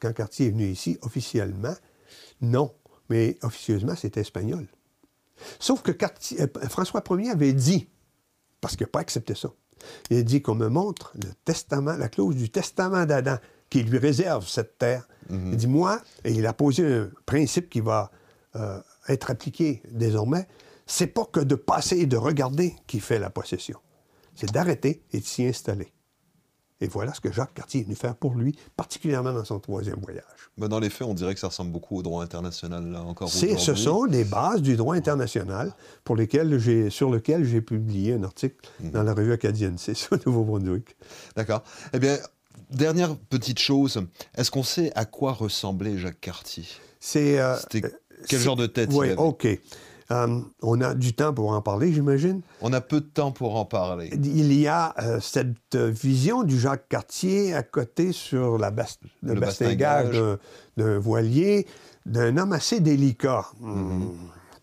quand 0.00 0.12
Cartier 0.12 0.48
est 0.48 0.50
venu 0.50 0.66
ici, 0.66 0.98
officiellement, 1.02 1.74
non. 2.40 2.74
Mais 3.08 3.38
officieusement, 3.42 3.94
c'était 3.94 4.20
espagnol. 4.20 4.66
Sauf 5.60 5.82
que 5.82 5.92
euh, 5.92 6.68
François 6.68 7.02
Ier 7.10 7.30
avait 7.30 7.52
dit, 7.52 7.88
parce 8.60 8.74
qu'il 8.74 8.84
n'a 8.84 8.90
pas 8.90 9.00
accepté 9.00 9.34
ça, 9.34 9.52
il 10.10 10.18
a 10.18 10.22
dit 10.22 10.42
qu'on 10.42 10.54
me 10.54 10.68
montre 10.68 11.12
le 11.14 11.32
testament, 11.44 11.96
la 11.96 12.08
clause 12.08 12.34
du 12.34 12.50
testament 12.50 13.06
d'Adam 13.06 13.38
qui 13.70 13.82
lui 13.82 13.98
réserve 13.98 14.46
cette 14.48 14.78
terre. 14.78 15.06
Il 15.28 15.56
dit, 15.56 15.66
moi, 15.66 16.00
et 16.24 16.32
il 16.32 16.46
a 16.46 16.52
posé 16.52 16.86
un 16.86 17.10
principe 17.24 17.68
qui 17.68 17.80
va 17.80 18.12
euh, 18.54 18.80
être 19.08 19.30
appliqué 19.30 19.82
désormais, 19.90 20.46
c'est 20.86 21.08
pas 21.08 21.24
que 21.24 21.40
de 21.40 21.56
passer 21.56 21.98
et 21.98 22.06
de 22.06 22.16
regarder 22.16 22.76
qui 22.86 23.00
fait 23.00 23.18
la 23.18 23.28
possession. 23.28 23.80
C'est 24.36 24.52
d'arrêter 24.52 25.02
et 25.12 25.18
de 25.18 25.24
s'y 25.24 25.44
installer. 25.44 25.92
Et 26.80 26.88
voilà 26.88 27.14
ce 27.14 27.20
que 27.20 27.32
Jacques 27.32 27.54
Cartier 27.54 27.80
est 27.80 27.84
venu 27.84 27.96
faire 27.96 28.14
pour 28.14 28.34
lui, 28.34 28.54
particulièrement 28.76 29.32
dans 29.32 29.44
son 29.44 29.58
troisième 29.58 29.98
voyage. 30.00 30.22
Ben, 30.58 30.68
dans 30.68 30.78
les 30.78 30.90
faits, 30.90 31.08
on 31.08 31.14
dirait 31.14 31.32
que 31.32 31.40
ça 31.40 31.48
ressemble 31.48 31.72
beaucoup 31.72 31.96
au 31.96 32.02
droit 32.02 32.22
international, 32.22 32.90
là, 32.90 33.02
encore 33.02 33.30
C'est, 33.30 33.46
aujourd'hui. 33.46 33.64
ce 33.64 33.74
sont 33.74 34.04
les 34.04 34.24
bases 34.24 34.60
du 34.60 34.76
droit 34.76 34.94
international 34.94 35.72
pour 36.04 36.16
lesquelles 36.16 36.58
j'ai, 36.58 36.90
sur 36.90 37.10
lequel 37.10 37.44
j'ai 37.44 37.62
publié 37.62 38.12
un 38.14 38.22
article 38.24 38.56
dans 38.80 39.02
la 39.02 39.14
revue 39.14 39.32
acadienne. 39.32 39.78
C'est 39.78 39.96
ça, 39.96 40.16
Nouveau-Brunswick. 40.26 40.96
D'accord. 41.34 41.62
Eh 41.94 41.98
bien, 41.98 42.18
dernière 42.70 43.16
petite 43.16 43.58
chose. 43.58 44.02
Est-ce 44.36 44.50
qu'on 44.50 44.62
sait 44.62 44.92
à 44.94 45.04
quoi 45.04 45.32
ressemblait 45.32 45.98
Jacques 45.98 46.20
Cartier? 46.20 46.64
C'est, 47.00 47.38
euh, 47.38 47.56
euh, 47.74 47.80
quel 48.28 48.40
genre 48.40 48.56
de 48.56 48.66
tête 48.66 48.90
il 48.92 48.96
Oui, 48.98 49.06
avait? 49.10 49.16
OK. 49.20 49.46
Euh, 50.12 50.40
on 50.62 50.80
a 50.82 50.94
du 50.94 51.14
temps 51.14 51.34
pour 51.34 51.50
en 51.50 51.60
parler, 51.60 51.92
j'imagine? 51.92 52.40
On 52.60 52.72
a 52.72 52.80
peu 52.80 53.00
de 53.00 53.06
temps 53.06 53.32
pour 53.32 53.56
en 53.56 53.64
parler. 53.64 54.08
Il 54.12 54.52
y 54.52 54.68
a 54.68 54.94
euh, 55.02 55.18
cette 55.20 55.74
vision 55.76 56.44
du 56.44 56.60
Jacques 56.60 56.88
Cartier 56.88 57.52
à 57.54 57.64
côté 57.64 58.12
sur 58.12 58.56
la 58.56 58.70
bas- 58.70 58.86
le, 59.22 59.34
Le 59.34 59.40
bastingage 59.40 60.22
d'un, 60.76 60.98
voilier, 61.00 61.66
d'un 62.04 62.36
homme 62.36 62.52
assez 62.52 62.78
délicat. 62.78 63.46
Hmm, 63.60 64.10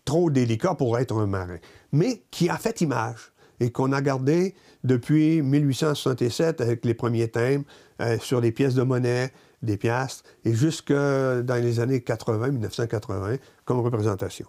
Trop 0.06 0.30
délicat 0.30 0.74
pour 0.74 0.98
être 0.98 1.14
un 1.14 1.26
marin. 1.26 1.58
Mais 1.92 2.24
qui 2.30 2.48
a 2.48 2.56
fait 2.56 2.80
image 2.80 3.32
et 3.60 3.70
qu'on 3.70 3.92
a 3.92 4.00
gardé 4.00 4.54
depuis 4.82 5.42
1867 5.42 6.60
avec 6.60 6.84
les 6.84 6.94
premiers 6.94 7.28
thèmes 7.28 7.64
euh, 8.00 8.18
sur 8.18 8.40
les 8.40 8.52
pièces 8.52 8.74
de 8.74 8.82
monnaie, 8.82 9.32
des 9.62 9.76
piastres, 9.76 10.24
et 10.44 10.52
jusque 10.52 10.92
dans 10.92 11.62
les 11.62 11.80
années 11.80 12.02
80, 12.02 12.48
1980, 12.48 13.36
comme 13.64 13.80
représentation. 13.80 14.46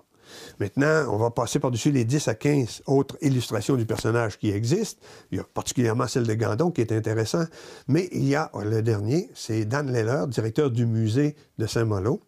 Maintenant, 0.60 1.06
on 1.10 1.18
va 1.18 1.30
passer 1.32 1.60
par-dessus 1.60 1.92
les 1.92 2.04
10 2.04 2.28
à 2.28 2.36
15 2.36 2.84
autres 2.88 3.18
illustrations 3.22 3.76
du 3.76 3.86
personnage 3.86 4.38
qui 4.38 4.50
existent. 4.50 5.00
Il 5.32 5.38
y 5.38 5.42
a 5.42 5.44
particulièrement 5.44 6.08
celle 6.08 6.26
de 6.26 6.34
Gandon 6.34 6.72
qui 6.72 6.82
est 6.82 6.92
intéressant. 6.92 7.46
Mais 7.88 8.10
il 8.12 8.28
y 8.28 8.36
a 8.36 8.52
le 8.64 8.82
dernier, 8.82 9.30
c'est 9.36 9.66
Dan 9.66 9.92
Leller, 9.92 10.26
directeur 10.28 10.72
du 10.72 10.86
musée 10.86 11.36
de 11.58 11.68
Saint-Malo, 11.68 12.22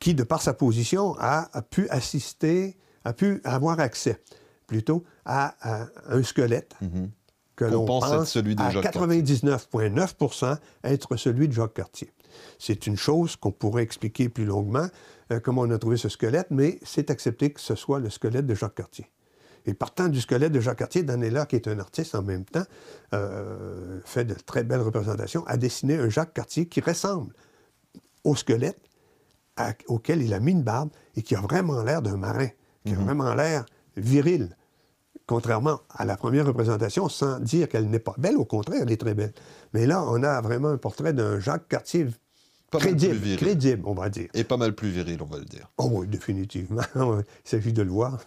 qui, 0.00 0.14
de 0.14 0.24
par 0.24 0.42
sa 0.42 0.54
position, 0.54 1.14
a, 1.18 1.48
a 1.56 1.62
pu 1.62 1.88
assister, 1.88 2.76
a 3.04 3.12
pu 3.12 3.40
avoir 3.44 3.80
accès 3.80 4.20
plutôt 4.66 5.04
à, 5.24 5.54
à 5.60 5.86
un 6.08 6.22
squelette 6.22 6.74
que 7.56 7.64
Qu'on 7.64 7.70
l'on 7.70 7.84
pense 7.86 8.04
celui 8.24 8.54
de 8.54 8.60
à 8.62 8.70
Jacques 8.70 8.84
99,9% 8.94 10.56
être 10.84 11.16
celui 11.16 11.48
de 11.48 11.52
Jacques 11.52 11.74
Cartier. 11.74 12.12
C'est 12.58 12.86
une 12.86 12.96
chose 12.96 13.36
qu'on 13.36 13.52
pourrait 13.52 13.82
expliquer 13.82 14.28
plus 14.28 14.44
longuement, 14.44 14.86
euh, 15.32 15.40
comment 15.40 15.62
on 15.62 15.70
a 15.70 15.78
trouvé 15.78 15.96
ce 15.96 16.08
squelette, 16.08 16.48
mais 16.50 16.78
c'est 16.82 17.10
accepté 17.10 17.50
que 17.50 17.60
ce 17.60 17.74
soit 17.74 17.98
le 17.98 18.10
squelette 18.10 18.46
de 18.46 18.54
Jacques 18.54 18.74
Cartier. 18.74 19.10
Et 19.64 19.74
partant 19.74 20.08
du 20.08 20.20
squelette 20.20 20.52
de 20.52 20.60
Jacques 20.60 20.78
Cartier, 20.78 21.02
Danella, 21.02 21.46
qui 21.46 21.56
est 21.56 21.66
un 21.66 21.78
artiste 21.80 22.14
en 22.14 22.22
même 22.22 22.44
temps, 22.44 22.62
euh, 23.14 24.00
fait 24.04 24.24
de 24.24 24.34
très 24.34 24.62
belles 24.62 24.82
représentations, 24.82 25.44
a 25.46 25.56
dessiné 25.56 25.96
un 25.96 26.08
Jacques 26.08 26.34
Cartier 26.34 26.66
qui 26.66 26.80
ressemble 26.80 27.32
au 28.22 28.36
squelette 28.36 28.78
à- 29.56 29.72
auquel 29.88 30.22
il 30.22 30.34
a 30.34 30.40
mis 30.40 30.52
une 30.52 30.62
barbe 30.62 30.90
et 31.16 31.22
qui 31.22 31.34
a 31.34 31.40
vraiment 31.40 31.82
l'air 31.82 32.02
d'un 32.02 32.16
marin, 32.18 32.48
qui 32.84 32.92
a 32.92 32.96
vraiment 32.96 33.34
l'air 33.34 33.64
viril, 33.96 34.56
contrairement 35.26 35.80
à 35.90 36.04
la 36.04 36.16
première 36.16 36.46
représentation, 36.46 37.08
sans 37.08 37.40
dire 37.40 37.68
qu'elle 37.68 37.88
n'est 37.88 37.98
pas 37.98 38.14
belle, 38.18 38.36
au 38.36 38.44
contraire, 38.44 38.82
elle 38.82 38.92
est 38.92 39.00
très 39.00 39.14
belle. 39.14 39.32
Mais 39.72 39.86
là, 39.86 40.04
on 40.06 40.22
a 40.22 40.40
vraiment 40.40 40.68
un 40.68 40.78
portrait 40.78 41.12
d'un 41.12 41.40
Jacques 41.40 41.68
Cartier 41.68 42.06
crédible, 42.70 43.36
crédible, 43.36 43.82
on 43.86 43.94
va 43.94 44.08
dire. 44.08 44.28
Et 44.34 44.44
pas 44.44 44.56
mal 44.56 44.74
plus 44.74 44.90
viril, 44.90 45.18
on 45.22 45.26
va 45.26 45.38
le 45.38 45.44
dire. 45.44 45.70
Oh 45.78 45.88
oui, 45.92 46.06
définitivement. 46.06 46.82
Il 46.94 47.24
s'agit 47.44 47.72
de 47.72 47.82
le 47.82 47.90
voir. 47.90 48.18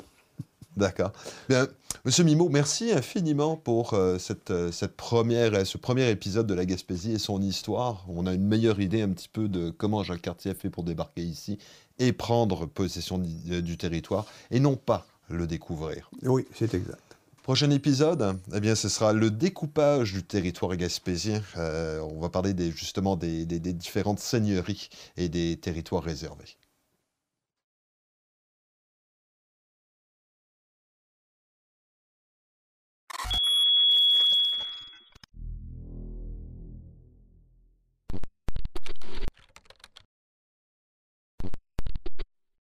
D'accord. 0.77 1.11
Bien, 1.49 1.67
Monsieur 2.05 2.23
Mimo, 2.23 2.47
merci 2.47 2.91
infiniment 2.91 3.57
pour 3.57 3.93
euh, 3.93 4.17
cette, 4.17 4.51
euh, 4.51 4.71
cette, 4.71 4.95
première, 4.95 5.65
ce 5.67 5.77
premier 5.77 6.09
épisode 6.09 6.47
de 6.47 6.53
la 6.53 6.65
Gaspésie 6.65 7.11
et 7.13 7.19
son 7.19 7.41
histoire. 7.41 8.05
On 8.07 8.25
a 8.25 8.33
une 8.33 8.45
meilleure 8.45 8.79
idée 8.79 9.01
un 9.01 9.09
petit 9.09 9.27
peu 9.27 9.49
de 9.49 9.71
comment 9.71 10.03
Jacques 10.03 10.21
Cartier 10.21 10.51
a 10.51 10.53
fait 10.53 10.69
pour 10.69 10.83
débarquer 10.83 11.21
ici 11.21 11.57
et 11.97 12.13
prendre 12.13 12.65
possession 12.65 13.17
du, 13.17 13.61
du 13.61 13.77
territoire, 13.77 14.25
et 14.51 14.61
non 14.61 14.77
pas 14.77 15.05
le 15.29 15.47
découvrir. 15.47 16.09
Oui, 16.23 16.45
c'est 16.53 16.73
exact. 16.73 16.99
Prochain 17.43 17.71
épisode, 17.71 18.37
eh 18.53 18.59
bien, 18.59 18.75
ce 18.75 18.89
sera 18.89 19.11
le 19.11 19.31
découpage 19.31 20.13
du 20.13 20.23
territoire 20.23 20.75
gaspésien. 20.75 21.41
Euh, 21.57 21.99
on 22.01 22.19
va 22.19 22.29
parler 22.29 22.53
des, 22.53 22.71
justement 22.71 23.15
des 23.15 23.45
différentes 23.45 24.19
seigneuries 24.19 24.89
et 25.17 25.29
des 25.29 25.57
territoires 25.57 26.03
réservés. 26.03 26.57